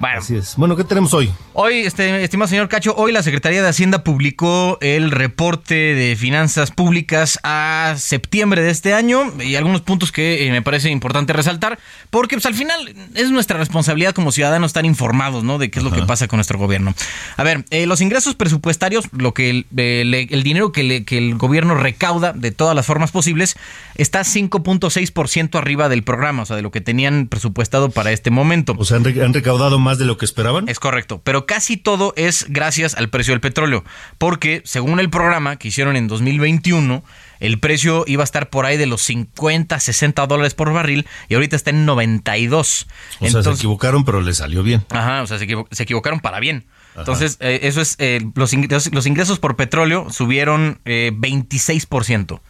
[0.00, 0.18] Bueno.
[0.18, 0.56] Así es.
[0.56, 1.30] Bueno, ¿qué tenemos hoy?
[1.52, 6.70] Hoy, este, estimado señor Cacho, hoy la Secretaría de Hacienda publicó el reporte de finanzas
[6.70, 11.78] públicas a septiembre de este año y algunos puntos que eh, me parece importante resaltar,
[12.08, 15.58] porque pues, al final es nuestra responsabilidad como ciudadanos estar informados, ¿no?
[15.58, 16.94] De qué es lo que pasa con nuestro gobierno.
[17.36, 21.18] A ver, eh, los ingresos presupuestarios, lo que el, el, el dinero que, le, que
[21.18, 23.56] el gobierno recauda de todas las formas posibles,
[23.96, 28.74] está 5.6% arriba del programa, o sea, de lo que tenían presupuestado para este momento.
[28.78, 30.68] O sea, han, han recaudado más de lo que esperaban.
[30.68, 33.84] Es correcto, pero casi todo es gracias al precio del petróleo,
[34.18, 37.02] porque según el programa que hicieron en 2021,
[37.40, 41.34] el precio iba a estar por ahí de los 50, 60 dólares por barril y
[41.34, 42.86] ahorita está en 92.
[43.20, 44.84] O Entonces, sea, se equivocaron, pero le salió bien.
[44.90, 46.66] Ajá, o sea, se, equivo se equivocaron para bien.
[46.92, 47.00] Ajá.
[47.00, 52.40] Entonces, eh, eso es, eh, los, ingresos, los ingresos por petróleo subieron eh, 26%.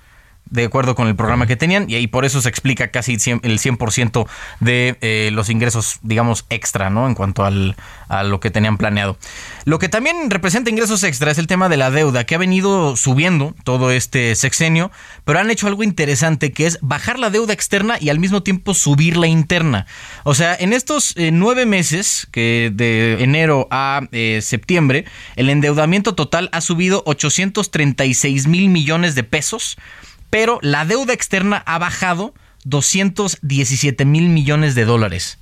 [0.50, 3.20] De acuerdo con el programa que tenían, y ahí por eso se explica casi el
[3.20, 4.28] 100%, el 100%
[4.58, 7.06] de eh, los ingresos, digamos, extra, ¿no?
[7.06, 7.76] En cuanto al,
[8.08, 9.16] a lo que tenían planeado.
[9.64, 12.96] Lo que también representa ingresos extra es el tema de la deuda, que ha venido
[12.96, 14.90] subiendo todo este sexenio,
[15.24, 18.74] pero han hecho algo interesante, que es bajar la deuda externa y al mismo tiempo
[18.74, 19.86] subir la interna.
[20.24, 25.04] O sea, en estos eh, nueve meses, que de enero a eh, septiembre,
[25.36, 29.76] el endeudamiento total ha subido 836 mil millones de pesos
[30.30, 32.32] pero la deuda externa ha bajado
[32.64, 35.38] 217 mil millones de dólares.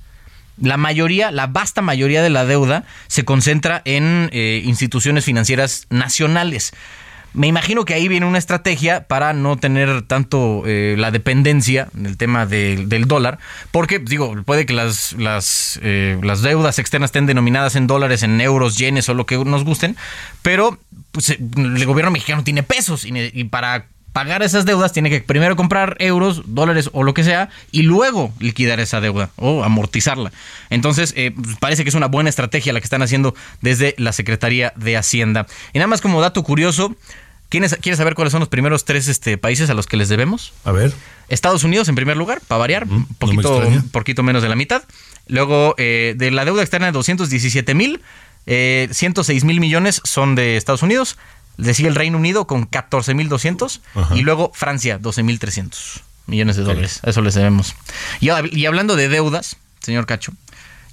[0.61, 6.73] La mayoría, la vasta mayoría de la deuda se concentra en eh, instituciones financieras nacionales.
[7.33, 12.17] Me imagino que ahí viene una estrategia para no tener tanto eh, la dependencia del
[12.17, 13.37] tema del dólar,
[13.71, 18.41] porque digo, puede que las, las, eh, las, deudas externas estén denominadas en dólares, en
[18.41, 19.95] euros, yenes o lo que nos gusten,
[20.41, 20.79] pero
[21.11, 25.95] pues, el gobierno mexicano tiene pesos y para pagar esas deudas, tiene que primero comprar
[25.99, 30.31] euros, dólares o lo que sea, y luego liquidar esa deuda o amortizarla.
[30.69, 34.73] Entonces, eh, parece que es una buena estrategia la que están haciendo desde la Secretaría
[34.75, 35.47] de Hacienda.
[35.73, 36.95] Y nada más como dato curioso,
[37.49, 40.53] ¿Quieres, saber cuáles son los primeros tres este, países a los que les debemos?
[40.65, 40.93] A ver.
[41.29, 44.83] Estados Unidos en primer lugar, para variar, un poquito, poquito menos de la mitad.
[45.25, 48.01] Luego, eh, de la deuda externa de 217 mil,
[48.45, 51.17] eh, 106 mil millones son de Estados Unidos.
[51.59, 53.81] Le sigue el Reino Unido con 14.200
[54.15, 57.01] y luego Francia 12.300 millones de dólares.
[57.03, 57.75] Eso les debemos.
[58.19, 60.31] Y, y, hablando de deudas, señor Cacho,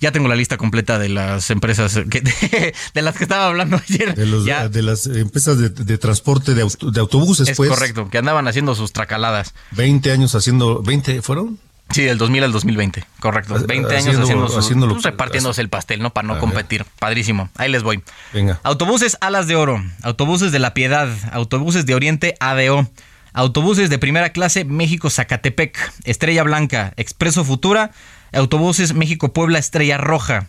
[0.00, 4.14] ya tengo la lista completa de las empresas de, las que estaba hablando ayer.
[4.14, 7.70] De, las empresas de, transporte de, autobuses, es pues.
[7.70, 9.54] correcto, que andaban haciendo sus tracaladas.
[9.72, 11.58] 20 años haciendo, ¿20 fueron?
[11.90, 13.54] Sí, del 2000 al 2020, correcto.
[13.66, 14.16] 20 años
[14.56, 16.12] haciendo, pues, repartiéndose el pastel, ¿no?
[16.12, 16.84] Para no competir.
[16.98, 17.48] Padrísimo.
[17.56, 18.02] Ahí les voy.
[18.32, 18.60] Venga.
[18.64, 22.88] Autobuses Alas de Oro, autobuses de La Piedad, autobuses de Oriente ADO,
[23.32, 27.92] autobuses de primera clase México Zacatepec, Estrella Blanca, Expreso Futura,
[28.32, 30.48] autobuses México Puebla Estrella Roja,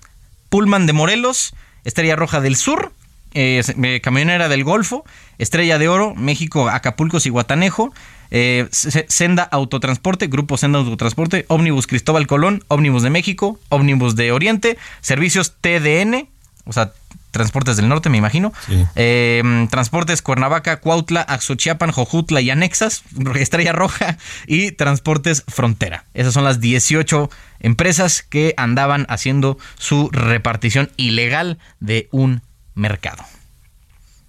[0.49, 2.93] Pullman de Morelos, Estrella Roja del Sur,
[3.33, 5.05] eh, Camionera del Golfo,
[5.38, 7.93] Estrella de Oro, México Acapulco y Guatanejo,
[8.32, 14.78] eh, Senda Autotransporte, Grupo Senda Autotransporte, Ómnibus Cristóbal Colón, Ómnibus de México, Ómnibus de Oriente,
[15.01, 16.28] Servicios TDN,
[16.65, 16.91] o sea,
[17.32, 18.51] Transportes del Norte, me imagino.
[18.95, 23.03] Eh, transportes Cuernavaca, Cuautla, Axochiapan, Jojutla y Anexas,
[23.36, 24.17] Estrella Roja
[24.47, 26.05] y Transportes Frontera.
[26.15, 32.41] Esas son las 18 empresas que andaban haciendo su repartición ilegal de un
[32.73, 33.23] mercado.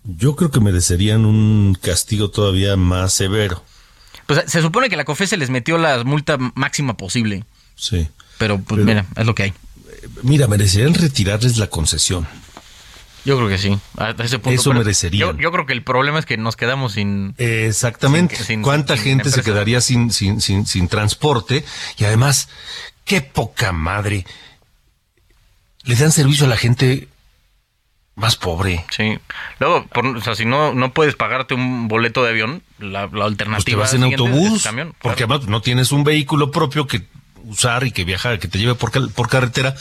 [0.04, 3.62] Yo creo que merecerían un castigo todavía más severo.
[4.28, 7.46] Pues se supone que la COFE les metió la multa máxima posible.
[7.76, 8.08] Sí.
[8.36, 9.54] Pero, pues mira, es lo que hay.
[10.22, 12.28] Mira, merecerían retirarles la concesión.
[13.24, 13.78] Yo creo que sí.
[14.44, 15.34] Eso merecería.
[15.38, 17.34] Yo, creo que el problema es que nos quedamos sin.
[17.38, 18.36] Exactamente.
[18.60, 21.64] ¿Cuánta gente se quedaría sin, sin, sin, sin transporte?
[21.96, 22.50] Y además,
[23.06, 24.26] qué poca madre.
[25.84, 27.08] Le dan servicio a la gente
[28.18, 28.84] más pobre.
[28.90, 29.18] Sí.
[29.60, 33.54] Luego, o sea, si no, no puedes pagarte un boleto de avión, la, alternativa.
[33.54, 34.64] Pues te vas en autobús.
[34.64, 37.06] Camión, porque además no tienes un vehículo propio que
[37.44, 39.74] usar y que viajar, que te lleve por, por carretera.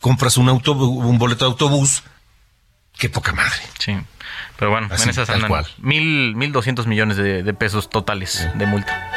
[0.00, 2.02] Compras un, auto, un boleto de autobús.
[2.98, 3.60] Qué poca madre.
[3.78, 3.96] Sí.
[4.58, 9.10] Pero bueno, en esas andan mil, mil doscientos millones de, pesos totales de multa.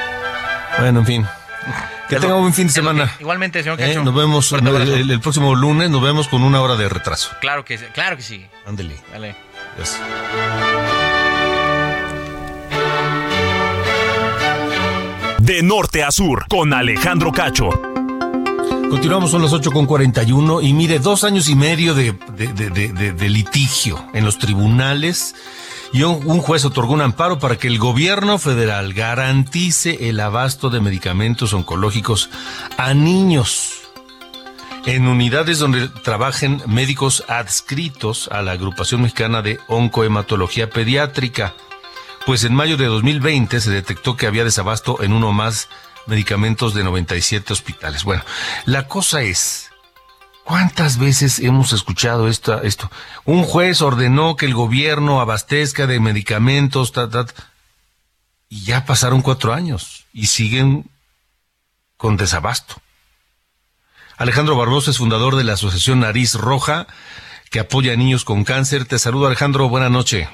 [0.80, 1.28] Bueno, en fin.
[2.10, 3.16] Que tenga un buen fin de semana.
[3.22, 7.30] Igualmente, señor eh, Nos vemos el, próximo lunes, nos vemos con una hora de retraso.
[7.40, 8.46] Claro que, claro que sí.
[8.66, 8.98] Ándele.
[9.14, 9.36] Dale.
[15.40, 17.70] De norte a sur, con Alejandro Cacho.
[18.90, 24.06] Continuamos, son las 8 con 41 y mire, dos años y medio de, de litigio
[24.14, 25.34] en los tribunales
[25.94, 30.80] y un, juez otorgó un amparo para que el gobierno federal garantice el abasto de
[30.80, 32.30] medicamentos oncológicos
[32.78, 33.82] a niños
[34.86, 41.54] en unidades donde trabajen médicos adscritos a la agrupación mexicana de oncohematología pediátrica.
[42.26, 45.68] Pues en mayo de 2020 se detectó que había desabasto en uno más
[46.08, 48.04] medicamentos de 97 hospitales.
[48.04, 48.24] Bueno,
[48.66, 49.71] la cosa es
[50.44, 52.62] ¿Cuántas veces hemos escuchado esto?
[52.62, 52.90] esto?
[53.26, 56.92] Un juez ordenó que el gobierno abastezca de medicamentos,
[58.50, 60.86] y ya pasaron cuatro años y siguen
[61.96, 62.76] con desabasto.
[64.18, 66.88] Alejandro Barbosa es fundador de la Asociación Nariz Roja,
[67.50, 68.86] que apoya a niños con cáncer.
[68.86, 69.70] Te saludo, Alejandro.
[69.70, 70.28] Buenas noches.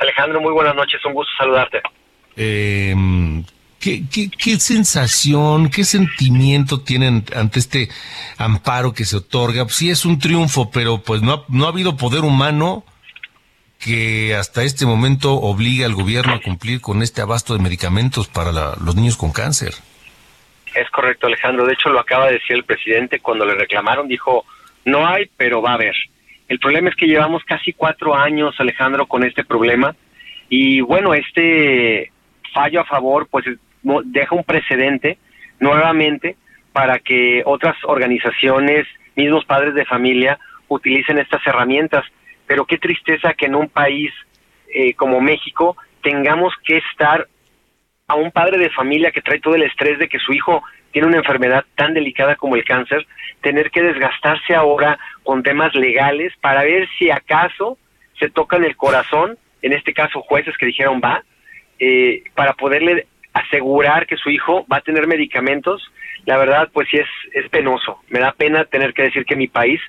[0.00, 1.04] Alejandro, muy buenas noches.
[1.04, 1.82] Un gusto saludarte.
[2.36, 2.94] Eh,
[3.80, 7.88] ¿Qué, qué, sensación, qué sentimiento tienen ante este
[8.36, 9.66] amparo que se otorga?
[9.70, 12.84] Sí es un triunfo, pero pues no ha, no ha habido poder humano
[13.78, 18.52] que hasta este momento obliga al gobierno a cumplir con este abasto de medicamentos para
[18.52, 19.72] la- los niños con cáncer.
[20.74, 21.64] Es correcto, Alejandro.
[21.66, 24.06] De hecho, lo acaba de decir el presidente cuando le reclamaron.
[24.06, 24.44] Dijo,
[24.84, 25.94] no hay, pero va a haber.
[26.48, 29.96] El problema es que llevamos casi cuatro años, Alejandro, con este problema.
[30.50, 32.12] Y bueno, este
[32.52, 33.46] fallo a favor, pues
[33.82, 35.18] deja un precedente
[35.58, 36.36] nuevamente
[36.72, 42.04] para que otras organizaciones, mismos padres de familia, utilicen estas herramientas.
[42.46, 44.12] Pero qué tristeza que en un país
[44.72, 47.26] eh, como México tengamos que estar
[48.06, 50.62] a un padre de familia que trae todo el estrés de que su hijo
[50.92, 53.06] tiene una enfermedad tan delicada como el cáncer,
[53.40, 57.78] tener que desgastarse ahora con temas legales para ver si acaso
[58.18, 61.22] se tocan el corazón, en este caso jueces que dijeron va,
[61.78, 65.82] eh, para poderle asegurar que su hijo va a tener medicamentos,
[66.26, 67.98] la verdad pues sí es, es penoso.
[68.08, 69.80] Me da pena tener que decir que en mi país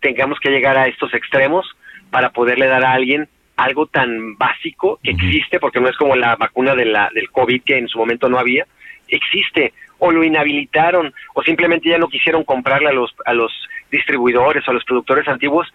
[0.00, 1.66] tengamos que llegar a estos extremos
[2.10, 6.36] para poderle dar a alguien algo tan básico que existe, porque no es como la
[6.36, 8.66] vacuna de la, del COVID que en su momento no había,
[9.08, 13.52] existe, o lo inhabilitaron, o simplemente ya no quisieron comprarle a los, a los
[13.90, 15.68] distribuidores o a los productores antiguos.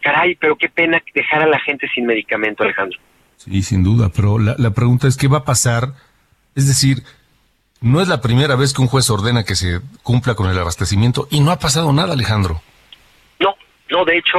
[0.00, 2.98] Caray, pero qué pena dejar a la gente sin medicamento, Alejandro.
[3.36, 5.88] Sí, sin duda, pero la, la pregunta es, ¿qué va a pasar?
[6.56, 7.02] Es decir,
[7.80, 11.26] no es la primera vez que un juez ordena que se cumpla con el abastecimiento
[11.30, 12.60] y no ha pasado nada, Alejandro.
[13.40, 13.54] No,
[13.90, 14.38] no, de hecho,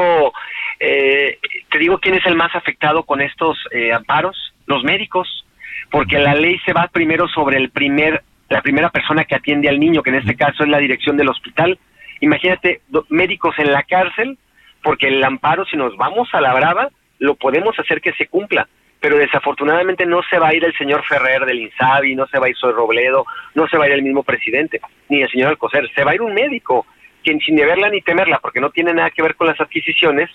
[0.79, 1.39] eh,
[1.69, 5.45] te digo quién es el más afectado con estos eh, amparos, los médicos,
[5.91, 9.79] porque la ley se va primero sobre el primer, la primera persona que atiende al
[9.79, 11.77] niño, que en este caso es la dirección del hospital.
[12.21, 14.37] Imagínate, do- médicos en la cárcel,
[14.81, 16.89] porque el amparo, si nos vamos a la brava,
[17.19, 18.67] lo podemos hacer que se cumpla.
[18.99, 22.47] Pero desafortunadamente no se va a ir el señor Ferrer del INSABI, no se va
[22.47, 25.49] a ir Soy Robledo, no se va a ir el mismo presidente, ni el señor
[25.49, 26.85] Alcocer, se va a ir un médico
[27.23, 30.29] quien sin deberla ni temerla, porque no tiene nada que ver con las adquisiciones,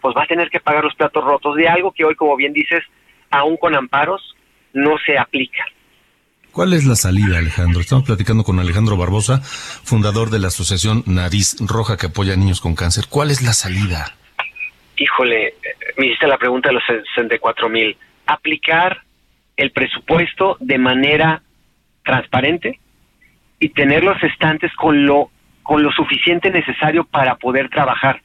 [0.00, 2.52] pues va a tener que pagar los platos rotos de algo que hoy, como bien
[2.52, 2.82] dices,
[3.30, 4.36] aún con amparos,
[4.72, 5.64] no se aplica.
[6.52, 7.80] ¿Cuál es la salida, Alejandro?
[7.80, 12.60] Estamos platicando con Alejandro Barbosa, fundador de la asociación Nariz Roja que apoya a niños
[12.60, 13.04] con cáncer.
[13.08, 14.16] ¿Cuál es la salida?
[14.98, 15.54] Híjole,
[15.96, 17.96] me hiciste la pregunta de los 64 mil.
[18.26, 19.02] Aplicar
[19.56, 21.42] el presupuesto de manera
[22.04, 22.80] transparente
[23.60, 25.30] y tener los estantes con lo,
[25.62, 28.22] con lo suficiente necesario para poder trabajar.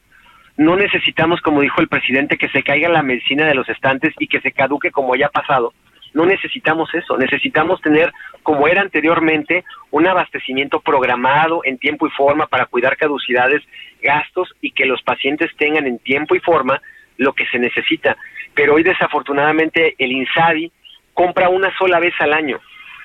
[0.57, 4.27] No necesitamos, como dijo el presidente, que se caiga la medicina de los estantes y
[4.27, 5.73] que se caduque como ya ha pasado.
[6.13, 8.11] No necesitamos eso, necesitamos tener,
[8.43, 13.63] como era anteriormente, un abastecimiento programado en tiempo y forma para cuidar caducidades,
[14.01, 16.81] gastos y que los pacientes tengan en tiempo y forma
[17.17, 18.17] lo que se necesita.
[18.53, 20.71] Pero hoy desafortunadamente el INSABI
[21.13, 22.59] compra una sola vez al año,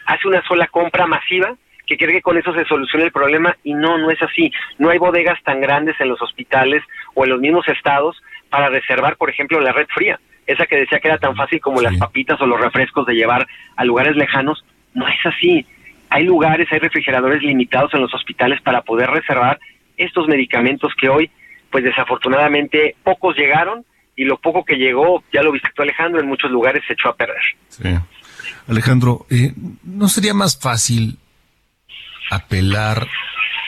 [0.07, 1.55] hace una sola compra masiva
[1.87, 4.53] que cree que con eso se soluciona el problema y no, no es así.
[4.77, 6.83] No hay bodegas tan grandes en los hospitales
[7.15, 10.21] o en los mismos estados para reservar, por ejemplo, la red fría.
[10.49, 13.47] Esa que decía que era tan fácil como las papitas o los refrescos de llevar
[13.77, 15.67] a lugares lejanos, no es así.
[16.09, 19.61] Hay lugares, hay refrigeradores limitados en los hospitales para poder reservar
[19.99, 21.31] estos medicamentos que hoy,
[21.71, 23.85] pues desafortunadamente, pocos llegaron
[24.17, 27.11] y lo poco que llegó, ya lo viste tú Alejandro, en muchos lugares se echó
[27.11, 27.43] a perder.
[27.69, 27.95] Sí.
[28.69, 29.53] Alejandro, eh,
[29.85, 31.19] ¿no sería más fácil
[32.31, 33.07] apelar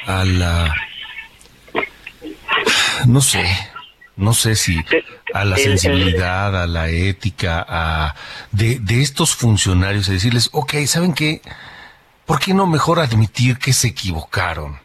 [0.07, 0.74] a la...
[3.07, 3.45] no sé,
[4.21, 4.77] no sé si
[5.35, 8.14] a la sensibilidad, a la ética, a
[8.53, 11.43] de, de estos funcionarios y decirles, ok, ¿saben qué?
[12.27, 14.79] ¿Por qué no mejor admitir que se equivocaron?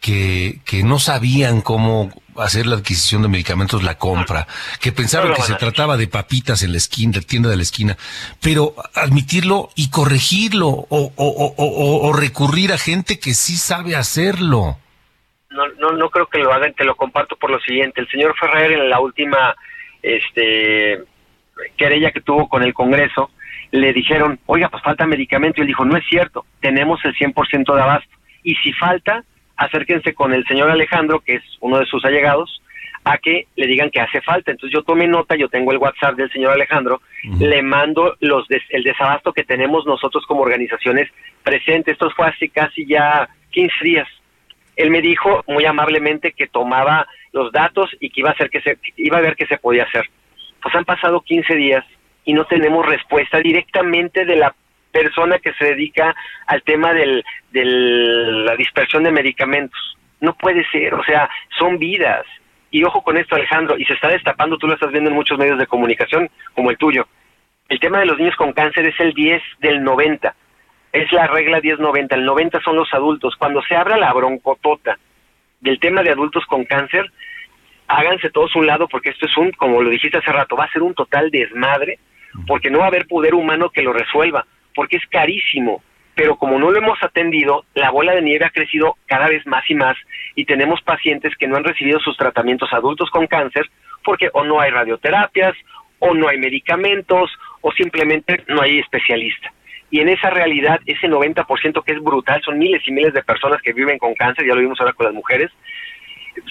[0.00, 4.46] Que, que no sabían cómo hacer la adquisición de medicamentos, la compra,
[4.80, 7.64] que pensaron que se a trataba de papitas en la esquina, la tienda de la
[7.64, 7.96] esquina,
[8.40, 13.96] pero admitirlo y corregirlo o, o- o- o- o recurrir a gente que sí sabe
[13.96, 14.78] hacerlo.
[15.66, 18.00] No, no, no creo que lo hagan, te lo comparto por lo siguiente.
[18.00, 19.54] El señor Ferrer en la última
[20.02, 21.02] este,
[21.76, 23.30] querella que tuvo con el Congreso,
[23.70, 25.60] le dijeron, oiga, pues falta medicamento.
[25.60, 28.16] Y él dijo, no es cierto, tenemos el 100% de abasto.
[28.42, 29.24] Y si falta,
[29.56, 32.62] acérquense con el señor Alejandro, que es uno de sus allegados,
[33.04, 34.50] a que le digan que hace falta.
[34.50, 37.00] Entonces yo tomé nota, yo tengo el WhatsApp del señor Alejandro,
[37.40, 41.10] le mando los des- el desabasto que tenemos nosotros como organizaciones
[41.42, 41.92] presentes.
[41.92, 44.08] Esto fue hace casi ya 15 días
[44.78, 48.60] él me dijo muy amablemente que tomaba los datos y que iba a hacer que
[48.60, 50.08] se iba a ver qué se podía hacer.
[50.62, 51.84] Pues han pasado 15 días
[52.24, 54.54] y no tenemos respuesta directamente de la
[54.92, 56.14] persona que se dedica
[56.46, 59.98] al tema de la dispersión de medicamentos.
[60.20, 62.24] No puede ser, o sea, son vidas.
[62.70, 65.38] Y ojo con esto, Alejandro, y se está destapando, tú lo estás viendo en muchos
[65.38, 67.08] medios de comunicación, como el tuyo.
[67.68, 70.36] El tema de los niños con cáncer es el 10 del 90
[70.92, 73.36] es la regla 10-90, el 90 son los adultos.
[73.36, 74.98] Cuando se abra la broncotota
[75.60, 77.10] del tema de adultos con cáncer,
[77.86, 80.72] háganse todos un lado porque esto es un, como lo dijiste hace rato, va a
[80.72, 81.98] ser un total desmadre
[82.46, 85.82] porque no va a haber poder humano que lo resuelva, porque es carísimo.
[86.14, 89.68] Pero como no lo hemos atendido, la bola de nieve ha crecido cada vez más
[89.70, 89.96] y más
[90.34, 93.66] y tenemos pacientes que no han recibido sus tratamientos adultos con cáncer
[94.04, 95.54] porque o no hay radioterapias,
[96.00, 97.30] o no hay medicamentos,
[97.60, 99.52] o simplemente no hay especialista.
[99.90, 103.62] Y en esa realidad, ese 90% que es brutal, son miles y miles de personas
[103.62, 105.50] que viven con cáncer, ya lo vimos ahora con las mujeres,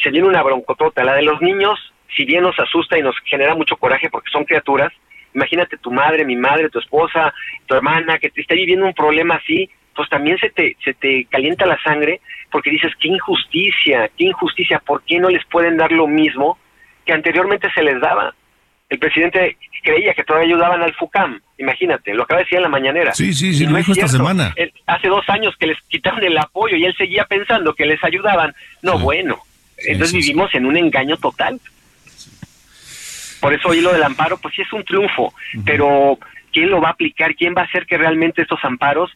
[0.01, 1.03] se viene una broncotota.
[1.03, 1.79] La de los niños,
[2.15, 4.91] si bien nos asusta y nos genera mucho coraje porque son criaturas,
[5.33, 7.33] imagínate tu madre, mi madre, tu esposa,
[7.67, 11.25] tu hermana, que te está viviendo un problema así, pues también se te, se te
[11.25, 12.21] calienta la sangre
[12.51, 16.57] porque dices, qué injusticia, qué injusticia, ¿por qué no les pueden dar lo mismo
[17.05, 18.33] que anteriormente se les daba?
[18.89, 22.69] El presidente creía que todavía ayudaban al FUCAM, imagínate, lo acaba de decir en la
[22.69, 23.13] mañanera.
[23.13, 24.53] Sí, sí, sí, lo dijo esta semana.
[24.55, 28.01] Él- hace dos años que les quitaron el apoyo y él seguía pensando que les
[28.03, 28.55] ayudaban.
[28.81, 29.39] No, bueno,
[29.77, 30.27] entonces sí, sí.
[30.29, 31.59] vivimos en un engaño total.
[33.41, 35.33] Por eso hoy lo del amparo, pues sí es un triunfo,
[35.65, 36.17] pero
[36.51, 37.35] ¿quién lo va a aplicar?
[37.35, 39.11] ¿Quién va a hacer que realmente estos amparos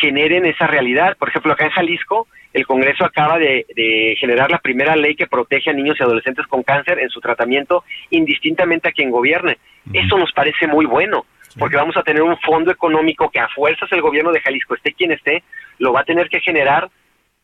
[0.00, 1.16] generen esa realidad?
[1.18, 5.26] Por ejemplo, acá en Jalisco, el Congreso acaba de, de generar la primera ley que
[5.26, 9.58] protege a niños y adolescentes con cáncer en su tratamiento, indistintamente a quien gobierne.
[9.92, 11.26] Eso nos parece muy bueno,
[11.58, 14.92] porque vamos a tener un fondo económico que a fuerzas el gobierno de Jalisco, esté
[14.92, 15.42] quien esté,
[15.78, 16.88] lo va a tener que generar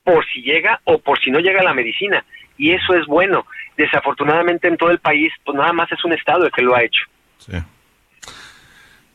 [0.04, 2.24] por si llega o por si no llega la medicina.
[2.58, 3.46] Y eso es bueno.
[3.76, 6.82] Desafortunadamente en todo el país, pues nada más es un estado el que lo ha
[6.82, 7.04] hecho.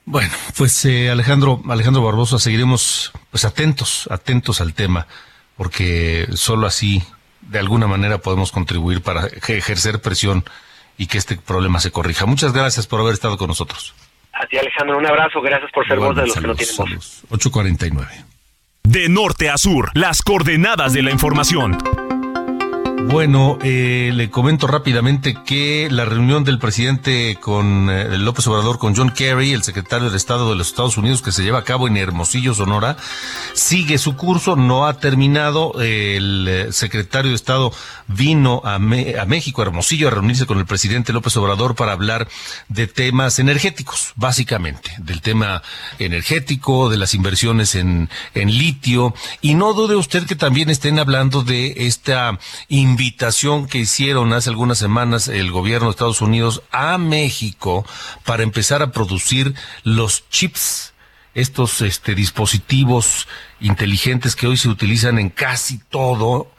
[0.09, 5.05] Bueno, pues eh, Alejandro, Alejandro Barbosa, seguiremos pues atentos, atentos al tema,
[5.57, 7.03] porque solo así,
[7.41, 10.45] de alguna manera, podemos contribuir para ej- ejercer presión
[10.97, 12.25] y que este problema se corrija.
[12.25, 13.93] Muchas gracias por haber estado con nosotros.
[14.31, 17.23] A ti Alejandro, un abrazo, gracias por ser voz de los que no tienen voz.
[17.29, 18.23] 849.
[18.83, 21.77] De norte a sur, las coordenadas de la información.
[22.99, 28.95] Bueno, eh, le comento rápidamente que la reunión del presidente con eh, López Obrador con
[28.95, 31.87] John Kerry, el secretario de Estado de los Estados Unidos, que se lleva a cabo
[31.87, 32.97] en Hermosillo, Sonora,
[33.53, 35.73] sigue su curso, no ha terminado.
[35.79, 37.71] El eh, secretario de Estado
[38.07, 42.27] vino a, México, a Hermosillo, a reunirse con el presidente López Obrador para hablar
[42.67, 45.61] de temas energéticos, básicamente, del tema
[45.99, 49.13] energético, de las inversiones en, en litio.
[49.41, 52.39] Y no dude usted que también estén hablando de esta
[52.87, 57.85] invitación que hicieron hace algunas semanas el gobierno de Estados Unidos a México
[58.23, 60.93] para empezar a producir los chips
[61.33, 63.27] estos este, dispositivos
[63.59, 66.49] inteligentes que hoy se utilizan en casi todo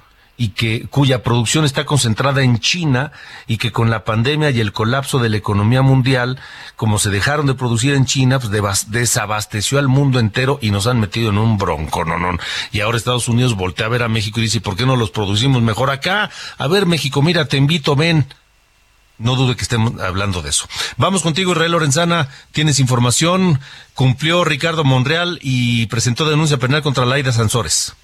[0.41, 3.11] y que cuya producción está concentrada en China
[3.49, 6.39] y que con la pandemia y el colapso de la economía mundial,
[6.76, 11.01] como se dejaron de producir en China, pues desabasteció al mundo entero y nos han
[11.01, 12.39] metido en un bronco, no, no.
[12.70, 15.11] Y ahora Estados Unidos voltea a ver a México y dice, ¿por qué no los
[15.11, 16.30] producimos mejor acá?
[16.57, 18.26] A ver, México, mira, te invito, ven.
[19.18, 20.68] No dude que estemos hablando de eso.
[20.97, 22.28] Vamos contigo, Israel Lorenzana.
[22.53, 23.59] Tienes información.
[23.95, 27.97] Cumplió Ricardo Monreal y presentó denuncia penal contra Laida Sansores.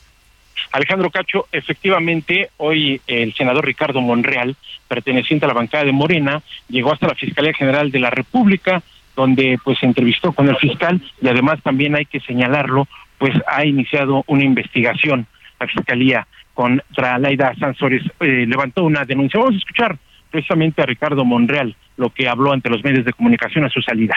[0.72, 4.56] Alejandro Cacho, efectivamente, hoy el senador Ricardo Monreal,
[4.88, 8.82] perteneciente a la bancada de Morena, llegó hasta la Fiscalía General de la República,
[9.16, 12.88] donde pues se entrevistó con el fiscal y además también hay que señalarlo,
[13.18, 15.26] pues ha iniciado una investigación
[15.60, 19.38] la Fiscalía contra Laida Sansores, eh, levantó una denuncia.
[19.38, 19.98] Vamos a escuchar
[20.30, 24.16] precisamente a Ricardo Monreal lo que habló ante los medios de comunicación a su salida.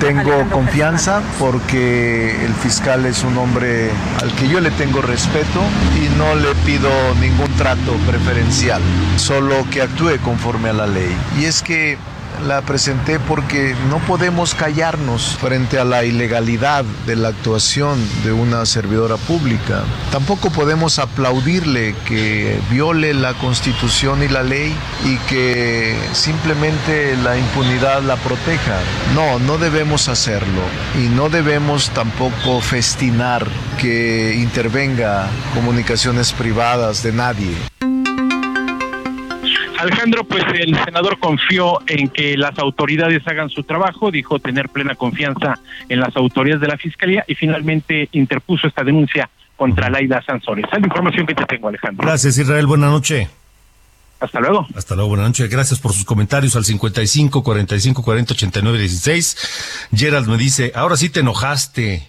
[0.00, 3.90] Tengo confianza porque el fiscal es un hombre
[4.22, 5.60] al que yo le tengo respeto
[5.96, 6.88] y no le pido
[7.20, 8.80] ningún trato preferencial,
[9.16, 11.16] solo que actúe conforme a la ley.
[11.40, 11.98] Y es que
[12.46, 18.66] la presenté porque no podemos callarnos frente a la ilegalidad de la actuación de una
[18.66, 19.82] servidora pública.
[20.10, 24.74] Tampoco podemos aplaudirle que viole la constitución y la ley
[25.04, 28.78] y que simplemente la impunidad la proteja.
[29.14, 30.62] No, no debemos hacerlo
[30.96, 33.46] y no debemos tampoco festinar
[33.78, 37.54] que intervenga comunicaciones privadas de nadie.
[39.78, 44.96] Alejandro, pues el senador confió en que las autoridades hagan su trabajo, dijo tener plena
[44.96, 50.64] confianza en las autoridades de la Fiscalía y finalmente interpuso esta denuncia contra Laida Sansores.
[50.72, 52.06] Es la información que te tengo, Alejandro.
[52.06, 52.66] Gracias, Israel.
[52.66, 53.28] Buenas noches.
[54.20, 54.66] Hasta luego.
[54.74, 55.48] Hasta luego, buenas noches.
[55.48, 59.88] Gracias por sus comentarios al 55 45 40 89 16.
[59.94, 62.08] Gerald me dice, ahora sí te enojaste.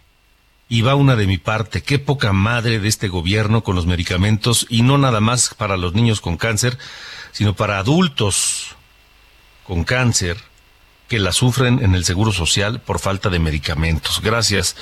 [0.72, 1.82] Y va una de mi parte.
[1.82, 5.96] Qué poca madre de este gobierno con los medicamentos y no nada más para los
[5.96, 6.78] niños con cáncer,
[7.32, 8.76] sino para adultos
[9.64, 10.38] con cáncer
[11.08, 14.22] que la sufren en el seguro social por falta de medicamentos.
[14.22, 14.76] Gracias,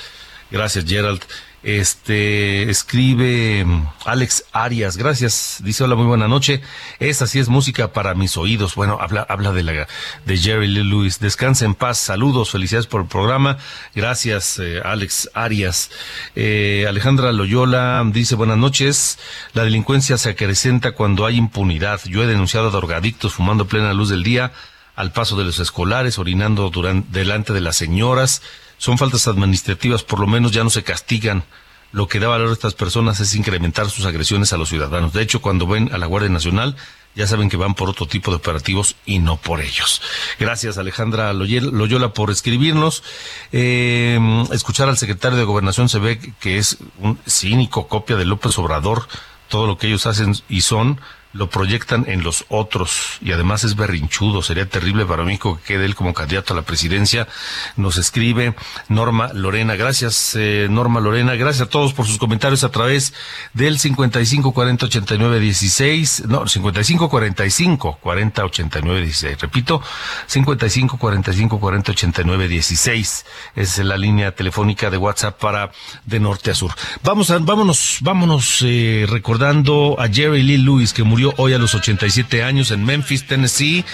[0.50, 1.22] gracias Gerald.
[1.64, 5.58] Este escribe mm, Alex Arias, gracias.
[5.64, 6.62] Dice hola, muy buena noche.
[7.00, 8.76] Esta sí es música para mis oídos.
[8.76, 9.88] Bueno, habla, habla de la
[10.24, 11.18] de Jerry Lee Lewis.
[11.18, 11.98] Descansa en paz.
[11.98, 13.58] Saludos, felicidades por el programa.
[13.92, 15.90] Gracias, eh, Alex Arias.
[16.36, 19.18] Eh, Alejandra Loyola dice buenas noches.
[19.52, 22.00] La delincuencia se acrecenta cuando hay impunidad.
[22.04, 24.52] Yo he denunciado a drogadictos fumando plena luz del día,
[24.94, 28.42] al paso de los escolares, orinando durante, delante de las señoras
[28.78, 31.44] son faltas administrativas, por lo menos ya no se castigan.
[31.90, 35.12] Lo que da valor a estas personas es incrementar sus agresiones a los ciudadanos.
[35.12, 36.76] De hecho, cuando ven a la Guardia Nacional,
[37.14, 40.00] ya saben que van por otro tipo de operativos y no por ellos.
[40.38, 43.02] Gracias Alejandra Loyola por escribirnos.
[43.50, 44.20] Eh,
[44.52, 49.08] escuchar al secretario de Gobernación se ve que es un cínico copia de López Obrador.
[49.48, 51.00] Todo lo que ellos hacen y son
[51.32, 54.42] lo proyectan en los otros y además es berrinchudo.
[54.42, 57.28] Sería terrible para mí que quede él como candidato a la presidencia.
[57.76, 58.54] Nos escribe
[58.88, 59.76] Norma Lorena.
[59.76, 61.34] Gracias, eh, Norma Lorena.
[61.34, 63.12] Gracias a todos por sus comentarios a través
[63.52, 66.24] del 55 40 89 16.
[66.28, 69.40] No, 55 45 40 89 16.
[69.40, 69.82] Repito,
[70.26, 73.26] 55 45 40 89 16.
[73.54, 75.72] Es la línea telefónica de WhatsApp para
[76.06, 76.72] de norte a sur.
[77.02, 81.74] Vamos a, vámonos, vámonos eh, recordando a Jerry Lee Lewis que murió hoy a los
[81.74, 83.84] 87 años en Memphis, Tennessee,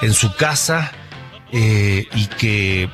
[0.00, 0.92] en su casa,
[1.52, 2.88] eh, y que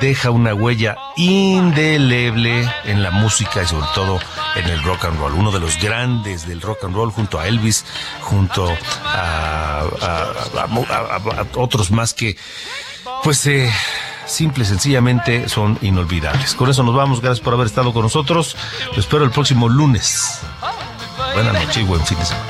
[0.00, 4.18] deja una huella indeleble en la música y sobre todo
[4.56, 5.34] en el rock and roll.
[5.34, 7.84] Uno de los grandes del rock and roll junto a Elvis,
[8.22, 8.74] junto
[9.04, 9.84] a,
[11.56, 12.36] otros más que,
[13.22, 13.70] pues, eh,
[14.26, 16.54] simple sencillamente son inolvidables.
[16.54, 17.20] Con eso nos vamos.
[17.20, 18.56] Gracias por haber estado con nosotros.
[18.94, 20.40] Lo espero el próximo lunes.
[21.34, 22.49] Buenas noches y buen fin de semana.